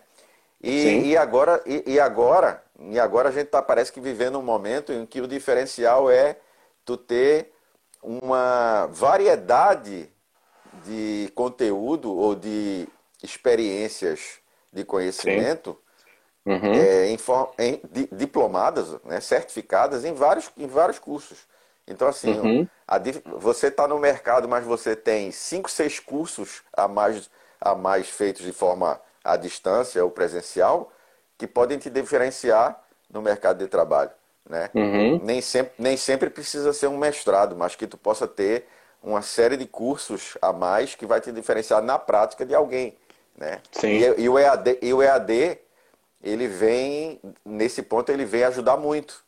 [0.61, 4.43] E, e, agora, e, e, agora, e agora a gente tá, parece que vivendo um
[4.43, 6.37] momento em que o diferencial é
[6.83, 7.53] tu ter
[8.01, 10.09] uma variedade
[10.85, 12.87] de conteúdo ou de
[13.21, 14.39] experiências
[14.73, 15.77] de conhecimento
[16.45, 16.73] uhum.
[16.73, 17.17] é, em,
[17.59, 21.39] em, diplomadas, né, certificadas em vários, em vários cursos.
[21.87, 22.67] Então, assim, uhum.
[22.87, 22.97] a,
[23.37, 28.43] você está no mercado, mas você tem cinco, seis cursos a mais, a mais feitos
[28.43, 30.91] de forma à distância ou presencial
[31.41, 34.11] que podem te diferenciar no mercado de trabalho.
[34.47, 34.69] Né?
[34.75, 35.19] Uhum.
[35.23, 38.67] Nem, sempre, nem sempre precisa ser um mestrado, mas que tu possa ter
[39.01, 42.95] uma série de cursos a mais que vai te diferenciar na prática de alguém.
[43.35, 43.59] Né?
[43.71, 43.87] Sim.
[43.87, 45.57] E, e, o EAD, e o EAD,
[46.23, 49.23] ele vem, nesse ponto, ele vem ajudar muito.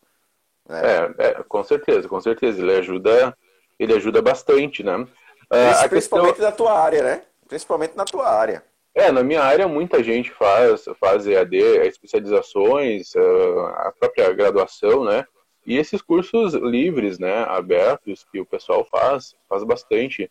[0.70, 0.82] Né?
[1.18, 2.62] É, é, com certeza, com certeza.
[2.62, 3.36] Ele ajuda,
[3.80, 5.08] ele ajuda bastante, né?
[5.50, 6.46] Ah, principalmente questão...
[6.46, 7.24] na tua área, né?
[7.48, 8.64] Principalmente na tua área.
[8.96, 15.26] É, na minha área muita gente faz, faz EAD, especializações, ah, a própria graduação, né?
[15.66, 20.30] E esses cursos livres, né, abertos, que o pessoal faz, faz bastante.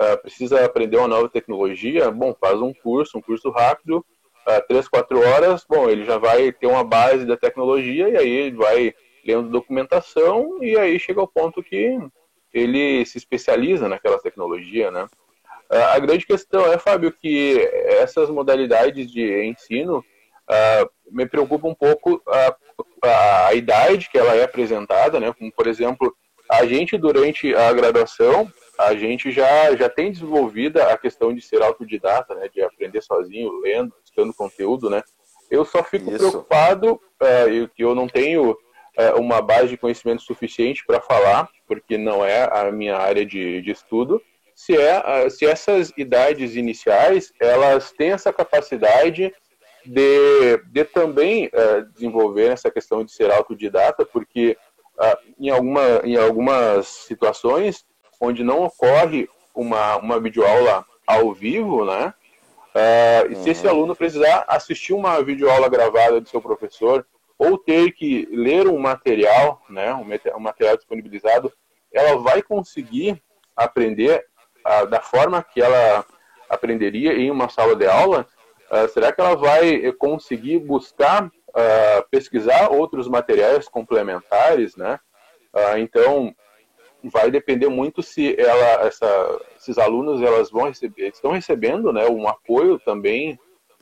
[0.00, 4.88] Uh, precisa aprender uma nova tecnologia, bom, faz um curso, um curso rápido, uh, três,
[4.88, 8.92] quatro horas, bom, ele já vai ter uma base da tecnologia e aí ele vai
[9.24, 11.98] lendo documentação e aí chega ao ponto que
[12.52, 15.06] ele se especializa naquela tecnologia, né?
[15.72, 22.22] A grande questão é, Fábio, que essas modalidades de ensino uh, me preocupa um pouco
[22.28, 22.56] a,
[23.48, 25.32] a, idade que ela é apresentada, né?
[25.32, 26.14] Como, por exemplo,
[26.50, 31.62] a gente, durante a graduação, a gente já, já tem desenvolvida a questão de ser
[31.62, 32.48] autodidata, né?
[32.52, 35.02] De aprender sozinho, lendo, buscando conteúdo, né?
[35.50, 36.18] Eu só fico Isso.
[36.18, 38.56] preocupado uh, que eu não tenho
[38.96, 43.62] é, uma base de conhecimento suficiente para falar, porque não é a minha área de,
[43.62, 44.20] de estudo,
[44.62, 49.34] se, é, se essas idades iniciais elas têm essa capacidade
[49.84, 54.56] de, de também uh, desenvolver essa questão de ser autodidata, porque
[55.00, 57.84] uh, em, alguma, em algumas situações
[58.20, 62.14] onde não ocorre uma, uma videoaula ao vivo, né?
[62.72, 63.42] Uh, uhum.
[63.42, 63.72] Se esse uhum.
[63.72, 67.04] aluno precisar assistir uma videoaula gravada do seu professor
[67.36, 71.52] ou ter que ler um material, né, um material disponibilizado,
[71.92, 73.20] ela vai conseguir
[73.56, 74.24] aprender
[74.66, 76.04] uh, da forma que ela
[76.48, 78.26] aprenderia em uma sala de aula?
[78.70, 84.98] Uh, será que ela vai conseguir buscar, uh, pesquisar outros materiais complementares, né?
[85.78, 86.34] então,
[87.04, 92.26] vai depender muito se ela, essa, esses alunos, elas vão receber, estão recebendo, né, um
[92.26, 93.38] apoio também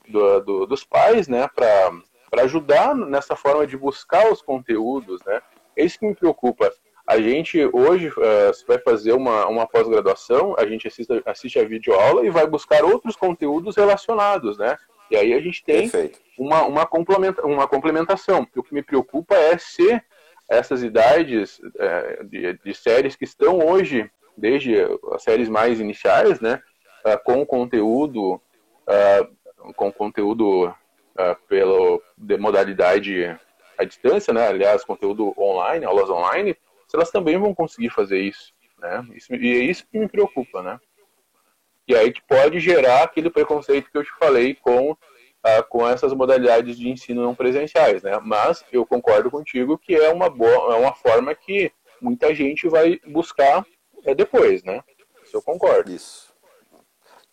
[0.09, 1.93] do, do, dos pais, né, para
[2.31, 5.43] para ajudar nessa forma de buscar os conteúdos, né?
[5.77, 6.73] É isso que me preocupa.
[7.11, 12.25] A gente hoje uh, vai fazer uma, uma pós-graduação, a gente assiste, assiste a videoaula
[12.25, 14.79] e vai buscar outros conteúdos relacionados, né?
[15.11, 15.91] E aí a gente tem
[16.39, 18.47] uma, uma, complementa, uma complementação.
[18.55, 20.01] O que me preocupa é se
[20.49, 24.77] essas idades uh, de, de, séries que estão hoje, desde
[25.13, 26.63] as séries mais iniciais, né?
[27.05, 28.41] Uh, com conteúdo,
[29.75, 33.37] com conteúdo uh, pelo de modalidade
[33.77, 34.47] à distância, né?
[34.47, 36.57] Aliás, conteúdo online, aulas online,
[36.91, 39.07] se elas também vão conseguir fazer isso, né?
[39.15, 40.81] Isso, e é isso que me preocupa, né?
[41.87, 46.13] E aí que pode gerar aquele preconceito que eu te falei com uh, com essas
[46.13, 48.19] modalidades de ensino não presenciais, né?
[48.25, 52.99] Mas eu concordo contigo que é uma boa, é uma forma que muita gente vai
[53.07, 53.65] buscar
[54.05, 54.83] é, depois, né?
[55.23, 55.93] Isso eu concordo.
[55.93, 56.35] Isso.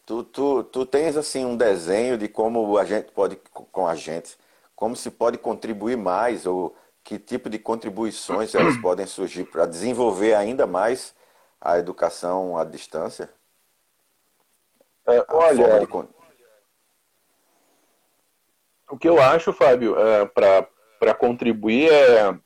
[0.05, 4.37] Tu, tu, tu tens assim um desenho de como a gente pode, com a gente,
[4.75, 6.75] como se pode contribuir mais ou
[7.07, 11.15] que tipo de contribuições elas podem surgir para desenvolver ainda mais
[11.59, 13.29] a educação à distância?
[15.07, 15.87] É, olha, de...
[18.89, 22.37] o que eu acho, Fábio, é, para contribuir é,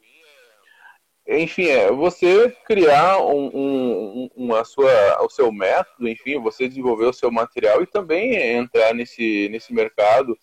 [1.28, 7.14] enfim, é você criar um, um, uma sua, o seu método, enfim, você desenvolver o
[7.14, 10.38] seu material e também entrar nesse, nesse mercado,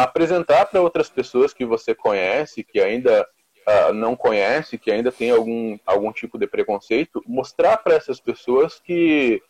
[0.00, 3.26] apresentar para outras pessoas que você conhece, que ainda
[3.68, 8.80] uh, não conhece, que ainda tem algum, algum tipo de preconceito, mostrar para essas pessoas
[8.80, 9.42] que,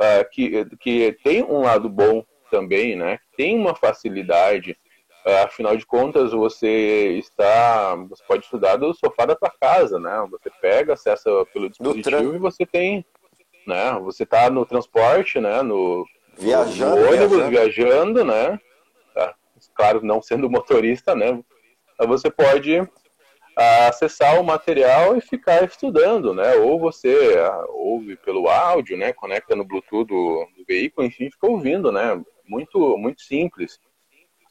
[0.00, 3.18] uh, que, que tem um lado bom também, né?
[3.36, 4.76] Tem uma facilidade,
[5.24, 10.24] é, afinal de contas, você está, você pode estudar do sofá da tua casa, né?
[10.30, 13.04] Você pega, acessa pelo dispositivo e você tem,
[13.66, 13.98] né?
[14.04, 15.62] Você está no transporte, né?
[15.62, 16.06] No,
[16.38, 18.60] viajando, no ônibus, viajando, viajando né?
[19.12, 19.34] Tá,
[19.74, 21.42] claro, não sendo motorista, né?
[22.06, 22.86] Você pode
[23.56, 26.54] ah, acessar o material e ficar estudando, né?
[26.56, 29.12] Ou você ah, ouve pelo áudio, né?
[29.12, 32.22] Conecta no Bluetooth do, do veículo, enfim, fica ouvindo, né?
[32.46, 33.80] Muito, muito simples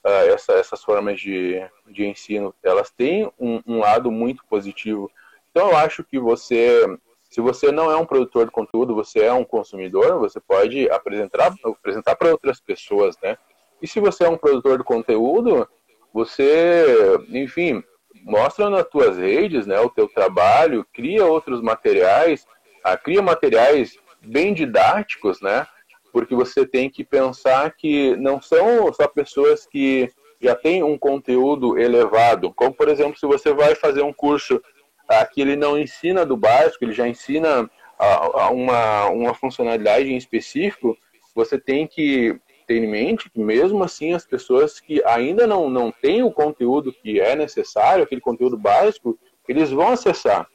[0.06, 5.10] uh, essa, essas formas de, de ensino, elas têm um, um, lado muito positivo.
[5.50, 6.86] Então, eu acho que você,
[7.30, 11.54] se você não é um produtor de conteúdo, você é um consumidor, você pode apresentar
[11.64, 13.38] apresentar para outras pessoas, né?
[13.82, 15.68] E se você é um produtor de conteúdo,
[16.14, 16.86] você,
[17.30, 17.84] enfim,
[18.24, 22.46] mostra nas tuas redes, né, o teu trabalho, cria outros materiais,
[22.84, 25.66] ah, cria materiais bem didáticos, né,
[26.12, 30.10] porque você tem que pensar que não são só pessoas que
[30.42, 34.62] já têm um conteúdo elevado, como por exemplo, se você vai fazer um curso
[35.08, 40.18] ah, que ele não ensina do básico, ele já ensina ah, uma, uma funcionalidade em
[40.18, 40.98] específico,
[41.36, 45.92] você tem que ter em mente que mesmo assim as pessoas que ainda não, não
[45.92, 50.48] têm o conteúdo que é necessário, aquele conteúdo básico, eles vão acessar.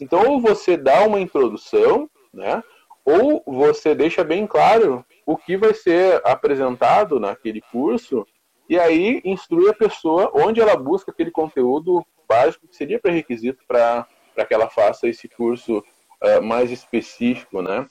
[0.00, 2.62] Então, ou você dá uma introdução, né?
[3.04, 8.26] ou você deixa bem claro o que vai ser apresentado naquele curso
[8.68, 14.06] e aí instrui a pessoa onde ela busca aquele conteúdo básico que seria pré-requisito para
[14.48, 17.86] que ela faça esse curso uh, mais específico, né?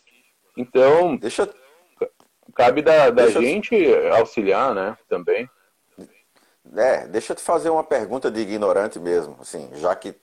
[0.58, 1.48] Então, deixa
[2.54, 3.76] cabe da, da gente
[4.18, 5.50] auxiliar, né, também.
[6.76, 10.16] É, deixa eu te fazer uma pergunta de ignorante mesmo, assim, já que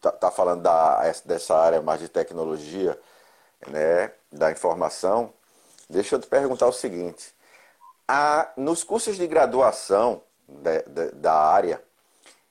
[0.00, 2.98] tá, tá falando da, dessa área mais de tecnologia,
[3.66, 5.32] né, da informação,
[5.88, 7.34] deixa eu te perguntar o seguinte:
[8.06, 11.82] a, nos cursos de graduação de, de, da área,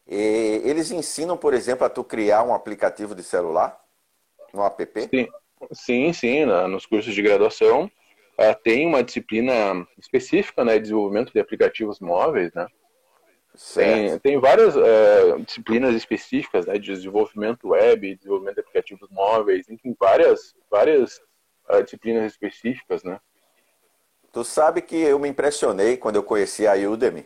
[0.08, 3.80] e, eles ensinam, por exemplo, a tu criar um aplicativo de celular,
[4.54, 5.10] um app?
[5.10, 5.28] Sim,
[5.72, 7.90] sim, sim nos cursos de graduação
[8.40, 12.66] uh, tem uma disciplina específica, né, desenvolvimento de aplicativos móveis, né?
[13.74, 19.94] Tem, tem várias uh, disciplinas específicas né, de desenvolvimento web, desenvolvimento de aplicativos móveis, enfim,
[20.00, 21.20] várias, várias
[21.70, 23.20] uh, disciplinas específicas, né?
[24.32, 27.26] Tu sabe que eu me impressionei quando eu conheci a Udemy,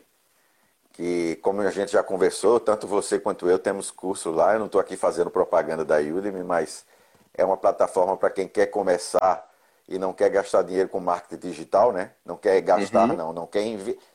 [0.93, 4.67] que como a gente já conversou, tanto você quanto eu temos curso lá, eu não
[4.67, 6.85] estou aqui fazendo propaganda da Udemy, mas
[7.33, 9.52] é uma plataforma para quem quer começar
[9.87, 12.11] e não quer gastar dinheiro com marketing digital, né?
[12.25, 13.15] Não quer gastar, uhum.
[13.15, 13.63] não, não quer,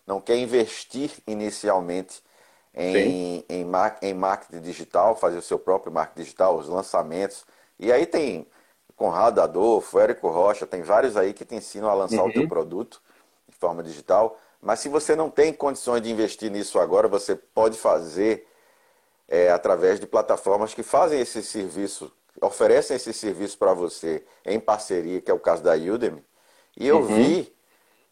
[0.06, 2.22] não quer investir inicialmente
[2.74, 3.64] em, em,
[4.02, 7.44] em marketing digital, fazer o seu próprio marketing digital, os lançamentos.
[7.78, 8.46] E aí tem
[8.96, 12.28] Conrado Adolfo, Érico Rocha, tem vários aí que te ensinam a lançar uhum.
[12.28, 12.48] o teu uhum.
[12.48, 13.00] produto
[13.48, 14.38] de forma digital.
[14.60, 18.48] Mas se você não tem condições de investir nisso agora, você pode fazer
[19.28, 25.20] é, através de plataformas que fazem esse serviço oferecem esse serviço para você em parceria,
[25.20, 26.24] que é o caso da Udemy.
[26.76, 27.06] E eu uhum.
[27.06, 27.52] vi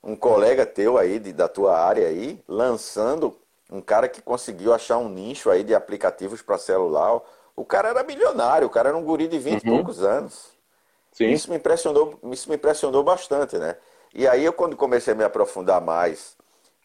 [0.03, 3.37] um colega teu aí, de, da tua área aí, lançando
[3.71, 7.21] um cara que conseguiu achar um nicho aí de aplicativos para celular.
[7.55, 9.59] O cara era milionário, o cara era um guri de 20 uhum.
[9.59, 10.57] e poucos anos.
[11.13, 11.31] Sim.
[11.31, 13.77] Isso me impressionou, isso me impressionou bastante, né?
[14.15, 16.37] E aí eu quando comecei a me aprofundar mais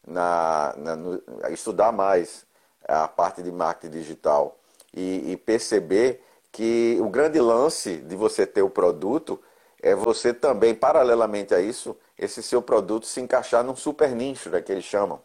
[0.06, 2.44] na, na no, estudar mais
[2.86, 4.58] a parte de marketing digital
[4.94, 9.40] e, e perceber que o grande lance de você ter o produto
[9.82, 14.60] é você também, paralelamente a isso, esse seu produto se encaixar num super nicho, né,
[14.60, 15.20] que eles chamam.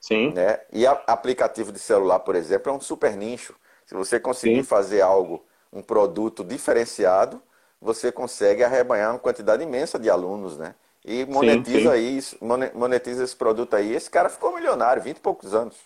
[0.00, 0.32] Sim.
[0.32, 0.60] Né?
[0.72, 3.54] E a, aplicativo de celular, por exemplo, é um super nicho.
[3.84, 4.62] Se você conseguir Sim.
[4.62, 7.42] fazer algo, um produto diferenciado,
[7.80, 10.74] você consegue arrebanhar uma quantidade imensa de alunos, né?
[11.04, 12.16] E monetiza sim, sim.
[12.16, 12.38] isso,
[12.74, 13.92] monetiza esse produto aí.
[13.92, 15.76] Esse cara ficou milionário, 20 e poucos anos.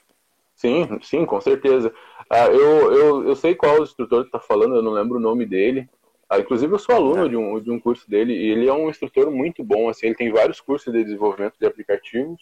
[0.55, 1.93] Sim, sim, com certeza.
[2.31, 5.21] Ah, eu, eu, eu sei qual o instrutor que está falando, eu não lembro o
[5.21, 5.89] nome dele.
[6.29, 7.29] Ah, inclusive, eu sou aluno é.
[7.29, 9.89] de, um, de um curso dele e ele é um instrutor muito bom.
[9.89, 12.41] Assim, ele tem vários cursos de desenvolvimento de aplicativos.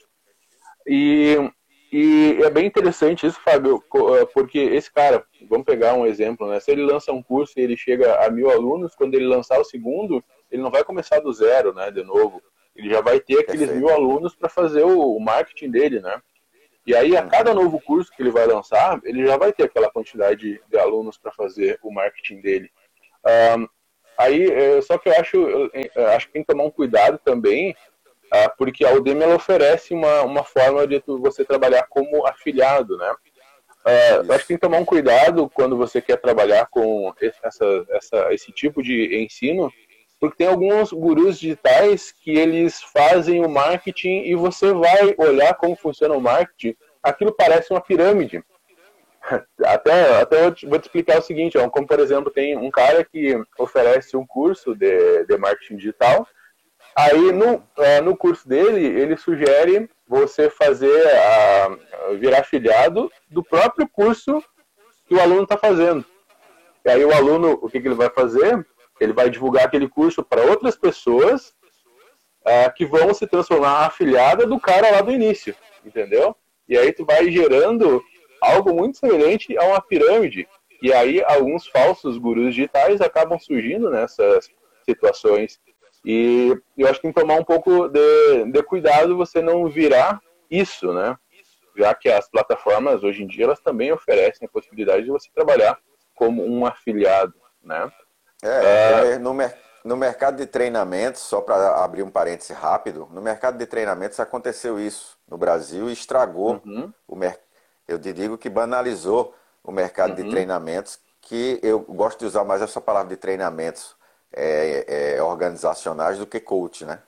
[0.86, 1.36] E,
[1.92, 6.60] e é bem interessante isso, Fábio, ah, porque esse cara, vamos pegar um exemplo, né?
[6.60, 9.64] Se ele lança um curso e ele chega a mil alunos, quando ele lançar o
[9.64, 11.90] segundo, ele não vai começar do zero, né?
[11.90, 12.42] De novo.
[12.74, 13.78] Ele já vai ter aqueles Perfeito.
[13.78, 16.20] mil alunos para fazer o, o marketing dele, né?
[16.86, 19.90] E aí, a cada novo curso que ele vai lançar, ele já vai ter aquela
[19.90, 22.70] quantidade de alunos para fazer o marketing dele.
[23.56, 23.66] Um,
[24.18, 27.70] aí, é, só que eu acho, eu acho que tem que tomar um cuidado também,
[27.70, 33.14] uh, porque a Udemy ela oferece uma, uma forma de você trabalhar como afiliado, né?
[33.86, 38.32] Uh, acho que tem que tomar um cuidado quando você quer trabalhar com essa, essa,
[38.32, 39.70] esse tipo de ensino,
[40.24, 45.76] porque tem alguns gurus digitais que eles fazem o marketing e você vai olhar como
[45.76, 48.42] funciona o marketing, aquilo parece uma pirâmide.
[49.64, 53.02] Até, até eu vou te explicar o seguinte, ó, como por exemplo tem um cara
[53.02, 56.28] que oferece um curso de, de marketing digital,
[56.94, 61.78] aí no, é, no curso dele ele sugere você fazer a,
[62.18, 64.44] virar afiliado do próprio curso
[65.06, 66.04] que o aluno está fazendo.
[66.84, 68.66] E aí o aluno, o que, que ele vai fazer?
[69.00, 71.54] Ele vai divulgar aquele curso para outras pessoas
[72.42, 76.36] uh, que vão se transformar afiliada do cara lá do início, entendeu?
[76.68, 78.02] E aí tu vai gerando
[78.40, 80.46] algo muito semelhante a uma pirâmide.
[80.82, 84.50] E aí alguns falsos gurus digitais acabam surgindo nessas
[84.84, 85.58] situações.
[86.04, 90.20] E eu acho que tem que tomar um pouco de, de cuidado você não virar
[90.50, 91.16] isso, né?
[91.76, 95.78] Já que as plataformas hoje em dia elas também oferecem a possibilidade de você trabalhar
[96.14, 97.90] como um afiliado, né?
[98.44, 99.18] É, é...
[99.18, 103.66] No, mer no mercado de treinamentos, só para abrir um parêntese rápido, no mercado de
[103.66, 106.92] treinamentos aconteceu isso no Brasil e estragou uhum.
[107.06, 107.44] o mercado.
[107.86, 110.24] Eu te digo que banalizou o mercado uhum.
[110.24, 113.94] de treinamentos, que eu gosto de usar mais essa palavra de treinamentos
[114.32, 117.00] é, é, organizacionais do que coach, né?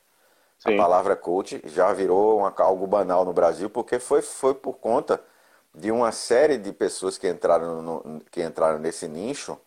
[0.58, 0.74] Sim.
[0.74, 5.20] A palavra coach já virou uma, algo banal no Brasil porque foi, foi por conta
[5.74, 9.58] de uma série de pessoas que entraram, no, que entraram nesse nicho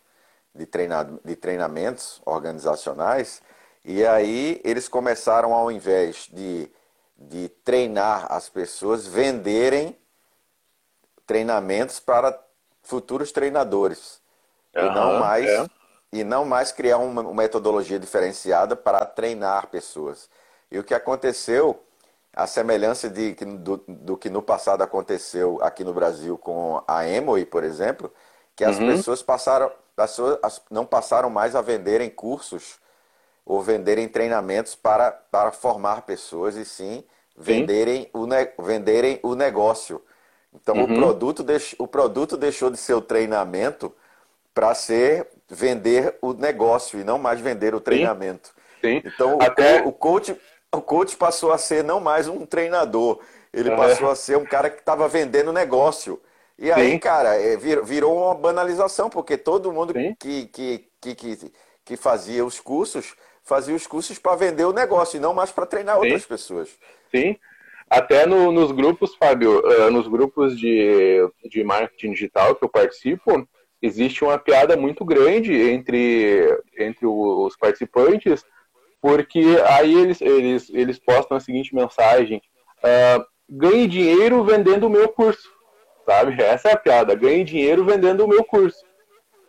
[0.54, 3.42] de, treina, de treinamentos organizacionais
[3.84, 6.70] e aí eles começaram, ao invés de,
[7.16, 9.96] de treinar as pessoas, venderem
[11.26, 12.38] treinamentos para
[12.82, 14.20] futuros treinadores.
[14.74, 15.66] Uhum, e não mais é
[16.12, 20.28] e não mais criar uma metodologia diferenciada para treinar pessoas.
[20.68, 21.84] E o que aconteceu,
[22.34, 27.46] a semelhança de, do, do que no passado aconteceu aqui no Brasil com a Emory,
[27.46, 28.12] por exemplo,
[28.56, 28.88] que as uhum.
[28.88, 29.70] pessoas passaram,
[30.00, 32.78] as, não passaram mais a venderem cursos
[33.44, 37.04] ou venderem treinamentos para, para formar pessoas, e sim
[37.36, 38.10] venderem, sim.
[38.12, 40.02] O, venderem o negócio.
[40.54, 40.84] Então uhum.
[40.84, 43.92] o, produto deix, o produto deixou de ser o treinamento
[44.54, 48.52] para ser vender o negócio e não mais vender o treinamento.
[48.80, 49.00] Sim.
[49.04, 49.82] Então Até...
[49.82, 50.36] o, coach,
[50.72, 53.20] o coach passou a ser não mais um treinador,
[53.52, 53.76] ele é.
[53.76, 56.20] passou a ser um cara que estava vendendo negócio.
[56.60, 56.98] E aí, Sim.
[56.98, 61.52] cara, é, virou uma banalização, porque todo mundo que, que, que, que,
[61.84, 65.66] que fazia os cursos fazia os cursos para vender o negócio e não mais para
[65.66, 66.02] treinar Sim.
[66.02, 66.68] outras pessoas.
[67.10, 67.36] Sim.
[67.88, 73.44] Até no, nos grupos, Fábio, uh, nos grupos de, de marketing digital que eu participo,
[73.82, 78.44] existe uma piada muito grande entre, entre os participantes,
[79.00, 82.40] porque aí eles, eles, eles postam a seguinte mensagem:
[82.78, 85.50] uh, ganhe dinheiro vendendo o meu curso.
[86.10, 86.42] Sabe?
[86.42, 88.84] Essa é a piada: ganhe dinheiro vendendo o meu curso.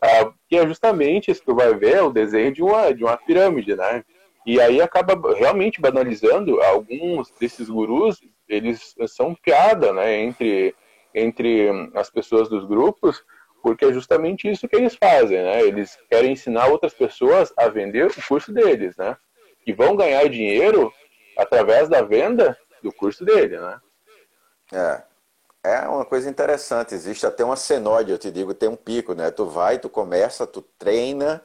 [0.03, 3.17] Uh, que é justamente isso que tu vai ver, o desenho de uma, de uma
[3.17, 4.03] pirâmide, né?
[4.45, 10.75] E aí acaba realmente banalizando alguns desses gurus, eles são piada, né, entre,
[11.13, 13.23] entre as pessoas dos grupos,
[13.61, 15.61] porque é justamente isso que eles fazem, né?
[15.61, 19.15] Eles querem ensinar outras pessoas a vender o curso deles, né?
[19.65, 20.91] E vão ganhar dinheiro
[21.37, 23.79] através da venda do curso dele, né?
[24.73, 25.10] É.
[25.63, 29.29] É uma coisa interessante, existe até uma senoide, eu te digo, tem um pico, né?
[29.29, 31.43] Tu vai, tu começa, tu treina,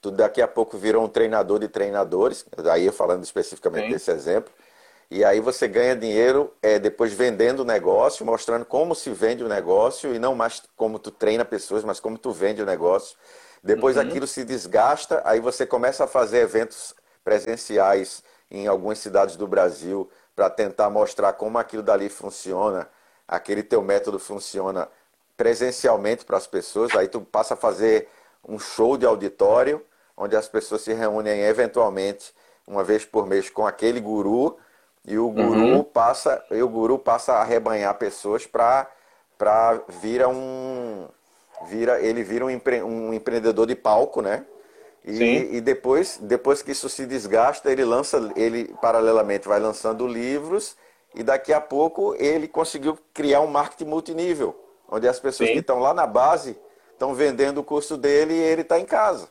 [0.00, 3.92] tu daqui a pouco virou um treinador de treinadores, aí falando especificamente Sim.
[3.92, 4.52] desse exemplo,
[5.10, 9.48] e aí você ganha dinheiro é, depois vendendo o negócio, mostrando como se vende o
[9.48, 13.16] negócio e não mais como tu treina pessoas, mas como tu vende o negócio.
[13.62, 14.02] Depois uhum.
[14.02, 16.94] aquilo se desgasta, aí você começa a fazer eventos
[17.24, 22.88] presenciais em algumas cidades do Brasil para tentar mostrar como aquilo dali funciona,
[23.28, 24.88] aquele teu método funciona
[25.36, 26.94] presencialmente para as pessoas.
[26.94, 28.08] Aí tu passa a fazer
[28.48, 29.84] um show de auditório,
[30.16, 32.34] onde as pessoas se reúnem eventualmente
[32.66, 34.56] uma vez por mês com aquele guru
[35.04, 35.84] e o guru uhum.
[35.84, 38.90] passa, e o guru passa a rebanhar pessoas para
[39.38, 41.06] para vira um
[41.68, 44.44] vira ele vira um, empre, um empreendedor de palco, né?
[45.04, 50.76] E, e, depois depois que isso se desgasta, ele lança ele paralelamente vai lançando livros
[51.16, 54.54] e daqui a pouco ele conseguiu criar um marketing multinível,
[54.88, 55.54] onde as pessoas Sim.
[55.54, 56.56] que estão lá na base
[56.92, 59.28] estão vendendo o curso dele e ele está em casa.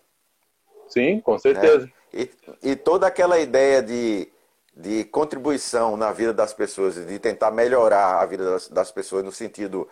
[0.88, 1.86] Sim, com certeza.
[1.86, 1.92] Né?
[2.14, 2.30] E,
[2.64, 4.30] e toda aquela ideia de
[4.76, 9.32] de contribuição na vida das pessoas, de tentar melhorar a vida das, das pessoas no
[9.32, 9.88] sentido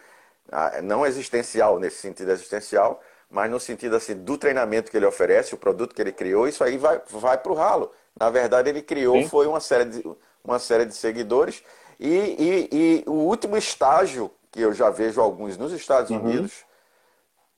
[0.51, 5.55] ah, não existencial, nesse sentido existencial, mas no sentido assim do treinamento que ele oferece,
[5.55, 7.91] o produto que ele criou, isso aí vai, vai para o ralo.
[8.19, 9.29] Na verdade, ele criou Sim.
[9.29, 10.03] foi uma série de,
[10.43, 11.63] uma série de seguidores
[11.99, 16.19] e, e, e, o último estágio que eu já vejo alguns nos Estados uhum.
[16.19, 16.65] Unidos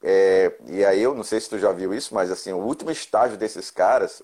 [0.08, 2.92] é, e aí eu não sei se tu já viu isso, mas assim o último
[2.92, 4.22] estágio desses caras,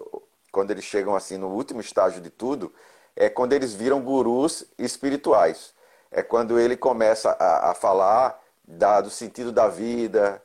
[0.51, 2.71] quando eles chegam assim no último estágio de tudo,
[3.15, 5.73] é quando eles viram gurus espirituais.
[6.11, 10.41] É quando ele começa a, a falar da, do sentido da vida,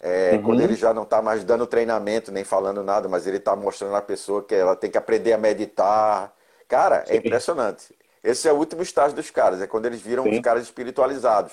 [0.00, 0.42] é, uhum.
[0.42, 3.96] Quando ele já não está mais dando treinamento, nem falando nada, mas ele está mostrando
[3.96, 6.32] à pessoa que ela tem que aprender a meditar.
[6.68, 7.12] Cara, é Sim.
[7.14, 7.97] é impressionante.
[8.22, 10.30] Esse é o último estágio dos caras, é quando eles viram Sim.
[10.30, 11.52] os caras espiritualizados.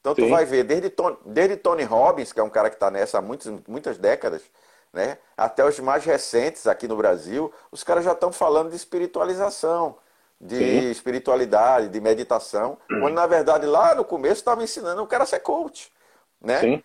[0.00, 0.22] Então Sim.
[0.22, 3.18] tu vai ver, desde Tony, desde Tony Robbins, que é um cara que está nessa
[3.18, 4.42] há muitas, muitas décadas,
[4.92, 9.96] né, até os mais recentes aqui no Brasil, os caras já estão falando de espiritualização,
[10.40, 10.90] de Sim.
[10.90, 15.40] espiritualidade, de meditação, quando na verdade lá no começo estava ensinando o cara a ser
[15.40, 15.90] coach.
[16.40, 16.60] Né?
[16.60, 16.84] Sim.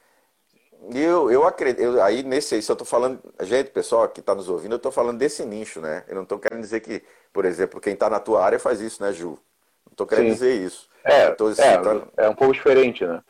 [0.87, 4.21] E eu, eu acredito, eu, aí nesse aí, se eu estou falando, gente, pessoal que
[4.21, 6.03] está nos ouvindo, eu estou falando desse nicho, né?
[6.07, 7.03] Eu não estou querendo dizer que,
[7.33, 9.37] por exemplo, quem está na tua área faz isso, né, Ju?
[9.85, 10.33] Não estou querendo Sim.
[10.33, 10.89] dizer isso.
[11.03, 13.21] É, é, é um pouco diferente, né?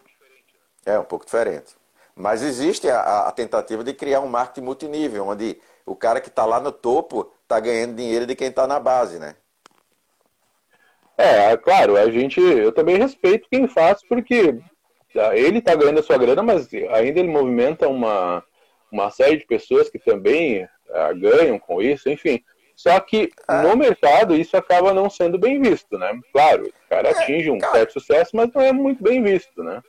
[0.86, 1.76] É um pouco diferente.
[2.16, 6.46] Mas existe a, a tentativa de criar um marketing multinível, onde o cara que está
[6.46, 9.36] lá no topo está ganhando dinheiro de quem está na base, né?
[11.18, 14.58] É, claro, a gente, eu também respeito quem faz, porque
[15.34, 18.44] ele está ganhando a sua grana, mas ainda ele movimenta uma,
[18.92, 22.44] uma série de pessoas que também uh, ganham com isso, enfim.
[22.76, 23.62] Só que é.
[23.62, 26.18] no mercado isso acaba não sendo bem visto, né?
[26.32, 29.62] Claro, o cara é, atinge um cara, certo sucesso, mas não é muito bem visto,
[29.62, 29.82] né?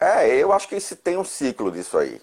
[0.00, 2.20] É, eu acho que isso tem um ciclo disso aí.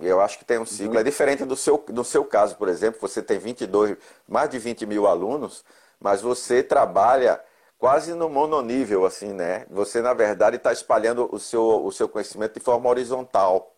[0.00, 0.94] Eu acho que tem um ciclo.
[0.94, 1.00] Uhum.
[1.00, 3.96] É diferente do seu, do seu caso, por exemplo, você tem 22,
[4.28, 5.64] mais de 20 mil alunos,
[6.00, 7.40] mas você trabalha
[7.82, 9.66] quase no mononível, assim, né?
[9.68, 13.74] Você, na verdade, está espalhando o seu, o seu conhecimento de forma horizontal.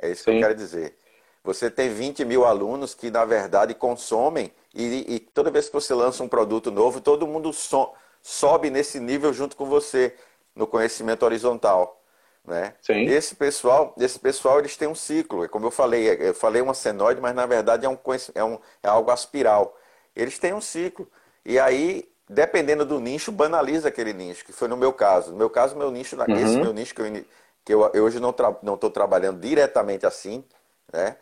[0.00, 0.30] É isso Sim.
[0.30, 0.96] que eu quero dizer.
[1.44, 5.92] Você tem 20 mil alunos que, na verdade, consomem e, e toda vez que você
[5.92, 10.16] lança um produto novo, todo mundo so, sobe nesse nível junto com você,
[10.54, 12.02] no conhecimento horizontal.
[12.42, 12.72] Né?
[12.80, 13.04] Sim.
[13.04, 15.44] Esse pessoal, esse pessoal eles têm um ciclo.
[15.44, 17.98] É como eu falei, eu falei uma senoide, mas na verdade é, um,
[18.34, 19.76] é, um, é algo aspiral.
[20.16, 21.06] Eles têm um ciclo.
[21.44, 25.30] E aí dependendo do nicho, banaliza aquele nicho, que foi no meu caso.
[25.32, 26.36] No meu caso, meu nicho, uhum.
[26.36, 27.24] esse meu nicho que eu,
[27.64, 30.44] que eu, eu hoje não estou trabalhando diretamente assim,
[30.92, 31.16] né?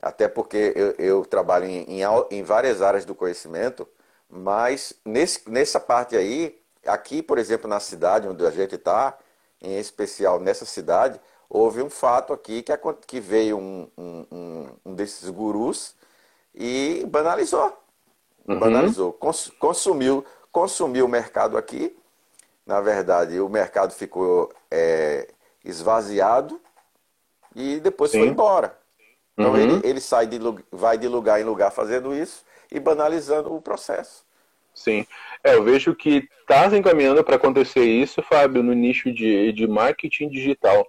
[0.00, 3.88] Até porque eu, eu trabalho em, em, em, várias áreas do conhecimento,
[4.28, 9.18] mas nesse, nessa parte aí, aqui, por exemplo, na cidade onde a gente está,
[9.60, 12.72] em especial nessa cidade, houve um fato aqui que,
[13.06, 15.94] que veio um, um, um desses gurus
[16.54, 17.76] e banalizou.
[18.46, 18.58] Uhum.
[18.58, 19.12] Banalizou.
[19.12, 20.24] Cons, consumiu
[20.56, 21.94] consumiu o mercado aqui.
[22.64, 25.28] Na verdade, o mercado ficou é,
[25.62, 26.58] esvaziado
[27.54, 28.20] e depois Sim.
[28.20, 28.74] foi embora.
[29.36, 29.58] Então uhum.
[29.58, 30.38] ele, ele sai de,
[30.72, 32.42] vai de lugar em lugar fazendo isso
[32.72, 34.24] e banalizando o processo.
[34.74, 35.06] Sim.
[35.44, 39.66] É, eu vejo que está se encaminhando para acontecer isso, Fábio, no nicho de, de
[39.66, 40.86] marketing digital.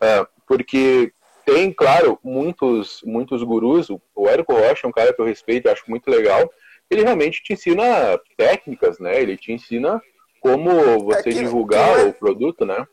[0.00, 1.12] É, porque
[1.44, 3.88] tem, claro, muitos, muitos gurus.
[4.14, 6.50] O Érico Rocha é um cara que eu respeito acho muito legal
[6.90, 9.20] ele realmente te ensina técnicas, né?
[9.20, 10.00] Ele te ensina
[10.40, 12.04] como você é que, divulgar que é...
[12.04, 12.86] o produto, né?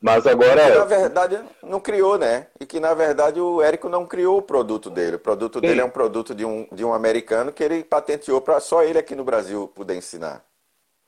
[0.00, 0.70] Mas agora.
[0.70, 2.48] Que, na verdade, não criou, né?
[2.60, 5.16] E que na verdade o Érico não criou o produto dele.
[5.16, 5.66] O produto Sim.
[5.66, 8.98] dele é um produto de um, de um americano que ele patenteou para só ele
[8.98, 10.44] aqui no Brasil poder ensinar.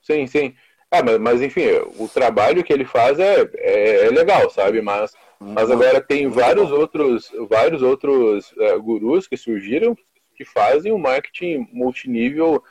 [0.01, 0.55] Sim, sim.
[0.91, 1.67] Ah, mas, mas enfim,
[1.99, 4.81] o trabalho que ele faz é, é, é legal, sabe?
[4.81, 9.97] Mas, mas agora tem vários outros, vários outros uh, gurus que surgiram
[10.35, 12.63] que fazem o um marketing multinível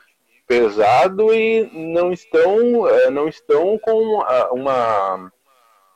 [0.46, 5.32] pesado e não estão, é, não estão com uma,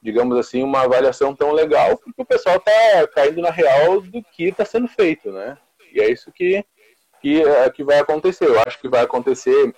[0.03, 4.45] digamos assim, uma avaliação tão legal, porque o pessoal está caindo na real do que
[4.45, 5.59] está sendo feito, né?
[5.93, 6.65] E é isso que,
[7.21, 8.47] que, é, que vai acontecer.
[8.47, 9.75] Eu acho que vai acontecer,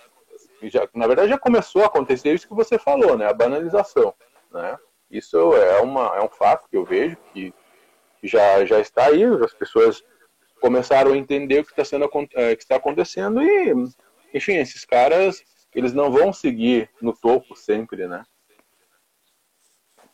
[0.63, 3.27] já, na verdade já começou a acontecer isso que você falou, né?
[3.27, 4.15] A banalização,
[4.53, 4.79] né?
[5.11, 7.53] Isso é, uma, é um fato que eu vejo que
[8.23, 10.05] já, já está aí, as pessoas
[10.61, 13.73] começaram a entender o que está sendo é, que está acontecendo e
[14.33, 15.43] enfim esses caras
[15.75, 18.25] eles não vão seguir no topo sempre né?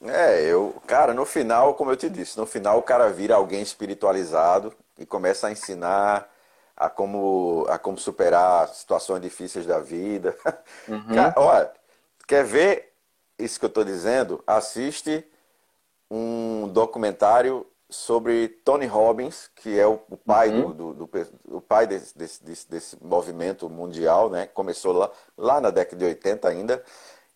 [0.03, 3.63] É eu cara no final como eu te disse no final o cara vira alguém
[3.63, 6.31] espiritualizado e começa a ensinar
[6.77, 10.37] a como a como superar situações difíceis da vida.
[10.89, 11.15] Uhum.
[11.15, 11.73] cara, olha
[12.27, 12.93] quer ver
[13.39, 14.43] isso que eu estou dizendo?
[14.47, 15.25] Assiste
[16.11, 20.73] um documentário sobre Tony Robbins, que é o, o pai uhum.
[20.73, 24.47] do, do, do, o pai desse, desse, desse, movimento mundial, né?
[24.47, 26.85] Começou lá, lá na década de 80 ainda.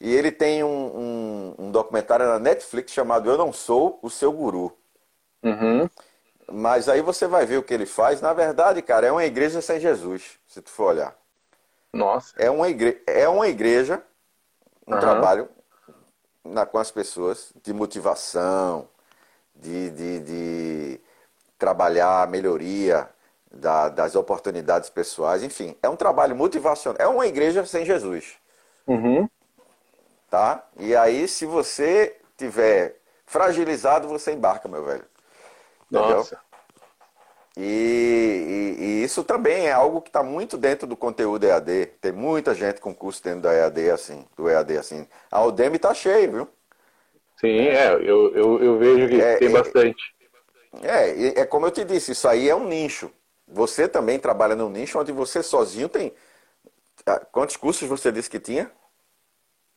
[0.00, 4.32] E ele tem um, um, um documentário na Netflix chamado Eu Não Sou o Seu
[4.32, 4.76] Guru.
[5.42, 5.88] Uhum.
[6.52, 8.20] mas aí você vai ver o que ele faz.
[8.20, 11.16] Na verdade, cara, é uma igreja sem Jesus, se tu for olhar.
[11.92, 12.34] Nossa.
[12.36, 13.02] É uma, igre...
[13.06, 14.02] é uma igreja,
[14.86, 15.00] um Aham.
[15.00, 15.48] trabalho
[16.44, 16.66] na...
[16.66, 18.86] com as pessoas de motivação,
[19.60, 21.00] de, de, de
[21.58, 23.08] trabalhar a melhoria
[23.52, 26.98] da- das oportunidades pessoais, enfim, é um trabalho motivacional.
[27.00, 28.36] É uma igreja sem Jesus,
[28.86, 29.28] Uhum.
[30.28, 30.66] tá?
[30.78, 32.96] E aí, se você tiver
[33.26, 35.04] fragilizado, você embarca, meu velho.
[35.88, 36.28] Entendeu?
[36.28, 36.40] Nossa.
[37.56, 41.86] E, e- e isso também é algo que está muito dentro do conteúdo EAD.
[42.00, 45.06] Tem muita gente com curso dentro da EAD assim, do EAD assim.
[45.30, 46.48] A Udemy tá cheio, viu?
[47.40, 50.02] Sim, é, eu, eu, eu vejo que É, tem é- bastante.
[50.82, 53.10] É, é como eu te disse, isso aí é um nicho.
[53.48, 56.12] Você também trabalha num nicho onde você sozinho tem.
[57.06, 58.70] Ah, Quantos cursos você disse que tinha?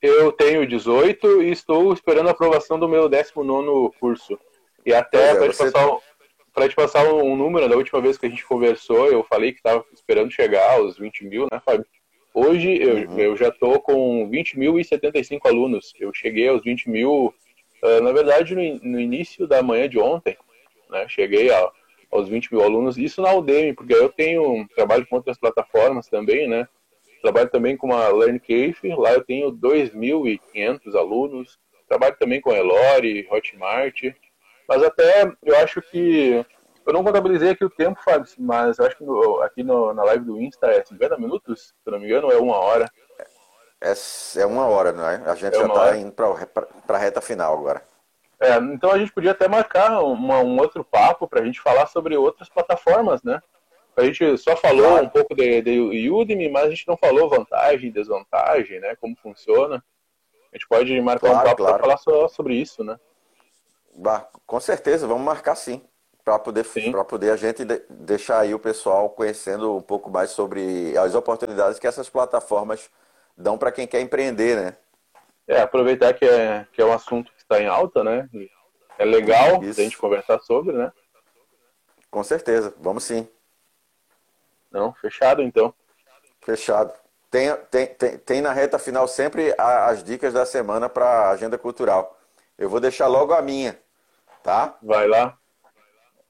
[0.02, 4.38] Eu tenho 18 e estou esperando a aprovação do meu 19 curso.
[4.86, 8.30] E até é, para te você- te passar um número, da última vez que a
[8.30, 11.86] gente conversou, eu falei que estava esperando chegar aos 20 mil, né, Fábio?
[12.34, 13.20] Hoje eu, Uhum.
[13.20, 15.94] eu já estou com 20 mil e 75 alunos.
[16.00, 17.34] Eu cheguei aos 20 mil,
[17.84, 18.62] ah, na verdade, no,
[18.92, 20.38] no início da manhã de ontem.
[20.90, 21.06] Né?
[21.08, 21.72] Cheguei a-
[22.12, 22.98] aos 20 mil alunos.
[22.98, 26.68] Isso na Udemy, porque eu tenho trabalho com outras plataformas também, né?
[27.22, 31.58] Trabalho também com a LearnCafe, lá eu tenho 2.500 alunos.
[31.88, 34.04] Trabalho também com a Elore, Hotmart.
[34.68, 36.46] Mas até eu acho que.
[36.86, 40.04] Eu não contabilizei aqui o tempo, Fábio, mas eu acho que no- aqui no- na
[40.04, 42.92] live do Insta é 50 minutos, se não me engano, ou é uma hora.
[43.84, 43.94] É,
[44.42, 45.16] é uma hora, não é?
[45.26, 47.84] A gente É já está indo para a reta final agora.
[48.40, 51.86] É, então a gente podia até marcar uma- um outro papo para a gente falar
[51.88, 53.42] sobre outras plataformas, né?
[53.96, 55.06] A gente só falou Claro.
[55.06, 58.96] um pouco de, de Udemy, mas a gente não falou vantagem, desvantagem, né?
[58.96, 59.84] Como funciona.
[60.52, 61.74] A gente pode marcar Claro, um papo claro.
[61.76, 62.98] para falar só sobre isso, né?
[63.96, 65.84] Bah, Com certeza, vamos marcar sim.
[66.24, 66.66] Para poder,
[67.08, 71.78] poder a gente de- deixar aí o pessoal conhecendo um pouco mais sobre as oportunidades
[71.80, 72.90] que essas plataformas
[73.36, 74.78] dão para quem quer empreender, né?
[75.48, 78.30] É, aproveitar que é, que é um assunto que está em alta, né?
[78.98, 79.80] É legal Isso.
[79.80, 80.92] a gente conversar sobre, né?
[82.10, 83.28] Com certeza, vamos sim.
[84.72, 85.74] Não, fechado então.
[86.42, 86.94] Fechado.
[87.30, 91.58] Tem, tem, tem, tem na reta final sempre as dicas da semana para a agenda
[91.58, 92.20] cultural.
[92.58, 93.80] Eu vou deixar logo a minha,
[94.44, 94.78] tá?
[94.82, 95.38] Vai lá.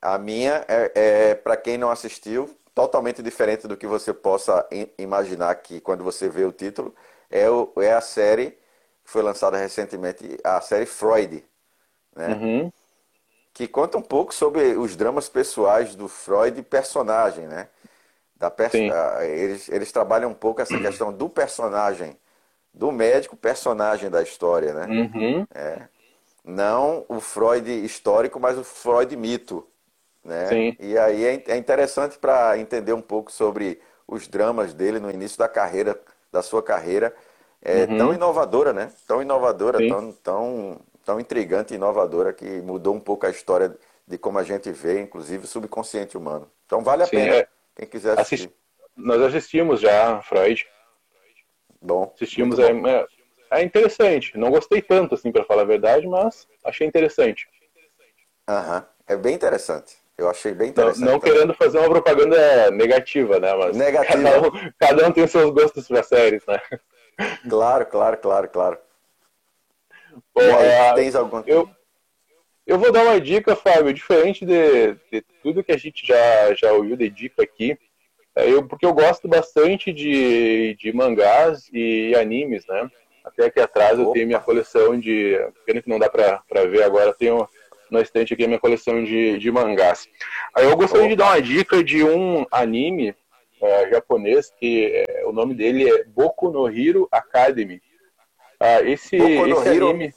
[0.01, 4.67] A minha é, é para quem não assistiu, totalmente diferente do que você possa
[4.97, 6.93] imaginar que quando você vê o título,
[7.30, 8.51] é, o, é a série
[9.03, 11.43] que foi lançada recentemente, a série Freud,
[12.15, 12.28] né?
[12.30, 12.71] Uhum.
[13.53, 17.67] que conta um pouco sobre os dramas pessoais do Freud personagem, né?
[18.36, 18.51] Da
[19.24, 22.17] eles, eles trabalham um pouco essa questão do personagem,
[22.74, 24.88] do médico personagem da história, né?
[24.88, 25.47] Uhum.
[26.43, 29.65] Não o Freud histórico, mas o Freud mito,
[30.24, 30.59] né?
[30.59, 30.78] Sim.
[30.80, 35.38] E aí é, é interessante para entender um pouco sobre os dramas dele no início
[35.38, 35.99] da carreira,
[36.32, 37.15] da sua carreira,
[37.61, 37.88] é Uhum.
[37.88, 38.91] tão inovadora, né?
[39.07, 39.88] Tão inovadora, Sim.
[39.88, 44.43] tão, tão, tão intrigante e inovadora que mudou um pouco a história de como a
[44.43, 46.49] gente vê, inclusive o subconsciente humano.
[46.65, 47.47] Então vale a Sim, pena é.
[47.76, 48.51] quem quiser assistir.
[48.51, 48.55] Assisti-
[48.97, 50.65] Nós assistimos já Freud.
[51.82, 52.80] Bom, Assistimos, muito é, bom.
[52.88, 53.05] é,
[53.51, 54.36] é interessante.
[54.38, 57.47] Não gostei tanto, assim, para falar a verdade, mas achei interessante.
[58.47, 58.88] Aham.
[59.05, 59.97] É bem interessante.
[60.18, 61.05] Eu achei bem Não, interessante.
[61.05, 61.34] não também.
[61.34, 63.53] querendo fazer uma propaganda negativa, né?
[63.55, 64.24] Mas Negativa.
[64.24, 66.61] Cada, um, cada um tem seus gostos para séries, né?
[67.49, 68.78] Claro, claro, claro, claro.
[70.34, 71.41] Bom, é, tens algum...
[71.45, 71.68] eu,
[72.66, 76.72] eu vou dar uma dica, Fábio, diferente de, de tudo que a gente já, já
[76.74, 77.78] ouviu de dica aqui,
[78.36, 82.89] é, eu, porque eu gosto bastante de, de mangás e animes, né?
[83.24, 84.14] Até aqui atrás eu Opa.
[84.14, 85.38] tenho minha coleção de.
[85.66, 87.47] Pena que não dá pra, pra ver agora, eu tenho
[87.93, 90.07] na estante aqui a minha coleção de, de mangás.
[90.55, 93.15] Aí eu gostaria de dar uma dica de um anime
[93.61, 97.81] é, japonês, que é, o nome dele é Boku no Hero Academy.
[98.59, 100.13] Ah, esse, Boku no esse anime.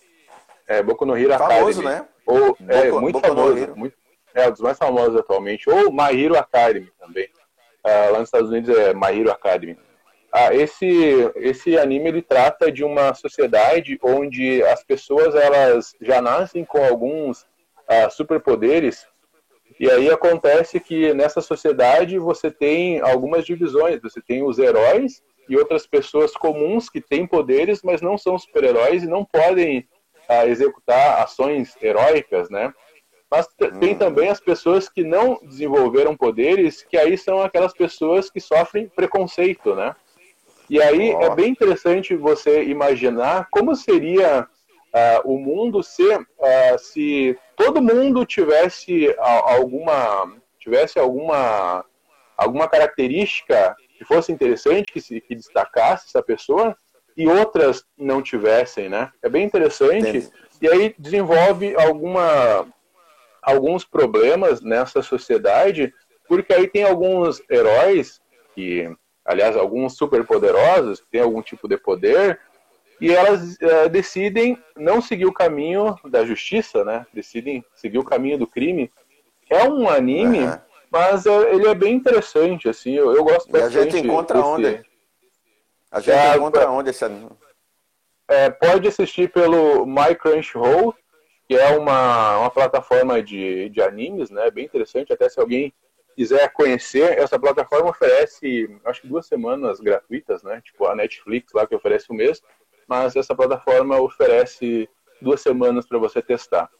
[0.66, 1.84] É, Boku no Hero Famoso, Academy.
[2.02, 2.08] né?
[2.26, 3.76] Ou, é, Boku- muito Boku famoso.
[3.76, 3.96] Muito,
[4.34, 5.70] é, um dos mais famosos atualmente.
[5.70, 7.28] Ou My Hero Academy também.
[7.84, 9.78] Ah, lá nos Estados Unidos é My Hero Academy.
[10.32, 16.64] Ah, esse, esse anime ele trata de uma sociedade onde as pessoas elas já nascem
[16.64, 17.46] com alguns
[17.88, 19.06] ah, superpoderes
[19.78, 24.00] e aí acontece que nessa sociedade você tem algumas divisões.
[24.00, 29.02] Você tem os heróis e outras pessoas comuns que têm poderes, mas não são super-heróis
[29.02, 29.86] e não podem
[30.28, 32.72] ah, executar ações heróicas, né?
[33.30, 38.30] Mas t- tem também as pessoas que não desenvolveram poderes, que aí são aquelas pessoas
[38.30, 39.94] que sofrem preconceito, né?
[40.70, 41.22] E aí Ó.
[41.22, 44.48] é bem interessante você imaginar como seria
[44.96, 51.84] ah, o mundo se, ah, se todo mundo tivesse alguma tivesse alguma
[52.36, 56.76] alguma característica que fosse interessante, que, se, que destacasse essa pessoa,
[57.16, 59.10] e outras não tivessem, né?
[59.22, 60.30] É bem interessante.
[60.60, 62.66] E aí desenvolve alguma,
[63.42, 65.92] alguns problemas nessa sociedade,
[66.28, 68.20] porque aí tem alguns heróis,
[68.54, 68.90] que,
[69.24, 72.38] aliás, alguns superpoderosos, que têm algum tipo de poder,
[73.00, 77.06] e elas uh, decidem não seguir o caminho da justiça, né?
[77.12, 78.90] Decidem seguir o caminho do crime.
[79.50, 80.58] É um anime, uhum.
[80.90, 83.76] mas uh, ele é bem interessante, assim, eu, eu gosto bastante.
[83.76, 84.48] E a gente encontra desse...
[84.48, 84.82] onde?
[85.90, 87.30] A gente é, encontra onde esse anime?
[88.28, 90.94] É, pode assistir pelo My Crunchyroll,
[91.46, 94.50] que é uma, uma plataforma de, de animes, né?
[94.50, 95.72] Bem interessante, até se alguém
[96.16, 100.62] quiser conhecer, essa plataforma oferece, acho que duas semanas gratuitas, né?
[100.64, 102.42] Tipo a Netflix lá que oferece o mês
[102.86, 104.88] mas essa plataforma oferece
[105.20, 106.70] duas semanas para você testar.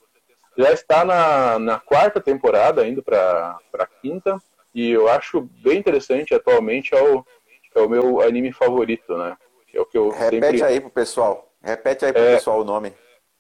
[0.57, 4.39] Já está na, na quarta temporada, indo para a quinta,
[4.75, 7.25] e eu acho bem interessante atualmente, é o,
[7.75, 9.37] é o meu anime favorito, né?
[9.73, 10.63] É o que eu Repete sempre...
[10.63, 11.53] aí pro pessoal.
[11.63, 12.93] Repete aí pro é, pessoal o nome.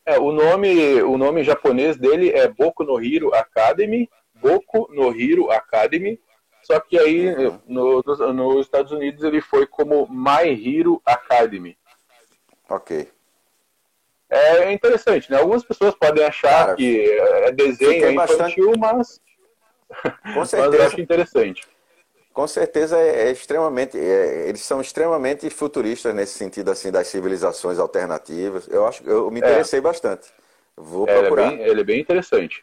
[0.04, 5.50] É, o nome, o nome japonês dele é Boku no Hero Academy, Boku no Hero
[5.50, 6.20] Academy,
[6.62, 7.60] só que aí uhum.
[7.66, 8.02] no,
[8.32, 11.76] nos Estados Unidos ele foi como My Hero Academy.
[12.68, 13.08] Ok.
[14.28, 15.38] É interessante, né?
[15.38, 18.78] Algumas pessoas podem achar Cara, que é desenho infantil, bastante...
[18.78, 19.20] mas...
[20.34, 20.70] Com certeza.
[20.70, 21.68] mas eu acho interessante.
[22.32, 27.78] Com certeza é, é extremamente, é, eles são extremamente futuristas nesse sentido assim das civilizações
[27.78, 28.68] alternativas.
[28.68, 29.82] Eu acho, eu me interessei é.
[29.82, 30.28] bastante.
[30.76, 31.52] Vou é, procurar.
[31.52, 32.62] Ele é, bem, ele é bem interessante.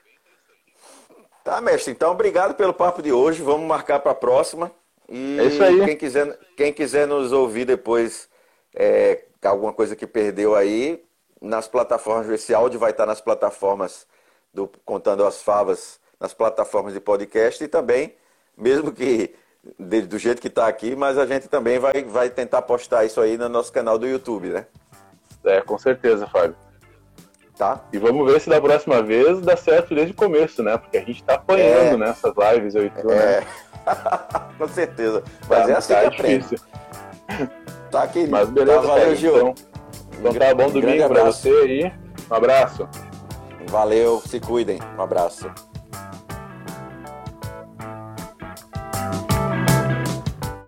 [1.43, 1.91] Tá, mestre.
[1.91, 3.41] Então, obrigado pelo papo de hoje.
[3.41, 4.71] Vamos marcar para a próxima.
[5.09, 5.83] E é isso aí.
[5.85, 8.29] Quem quiser, quem quiser nos ouvir depois,
[8.75, 11.03] é, alguma coisa que perdeu aí,
[11.41, 14.07] nas plataformas, esse áudio vai estar nas plataformas
[14.53, 18.15] do Contando as Favas, nas plataformas de podcast e também,
[18.57, 19.35] mesmo que
[19.79, 23.19] de, do jeito que está aqui, mas a gente também vai, vai tentar postar isso
[23.21, 24.65] aí no nosso canal do YouTube, né?
[25.43, 26.55] É, com certeza, Fábio.
[27.57, 27.81] Tá.
[27.93, 30.77] E vamos ver se da próxima vez dá certo desde o começo, né?
[30.77, 32.07] Porque a gente está apanhando é...
[32.07, 33.41] nessas lives, eu e tu, é...
[33.41, 33.47] né?
[34.57, 35.23] com certeza.
[35.47, 36.59] Mas tá, é assim tá que difícil.
[37.93, 38.31] Tá, querido.
[38.31, 39.37] Mas beleza, tá, valeu, Gil.
[39.37, 39.53] Então,
[40.19, 41.93] então tá bom domingo pra você aí.
[42.31, 42.89] Um abraço.
[43.67, 44.79] Valeu, se cuidem.
[44.97, 45.51] Um abraço.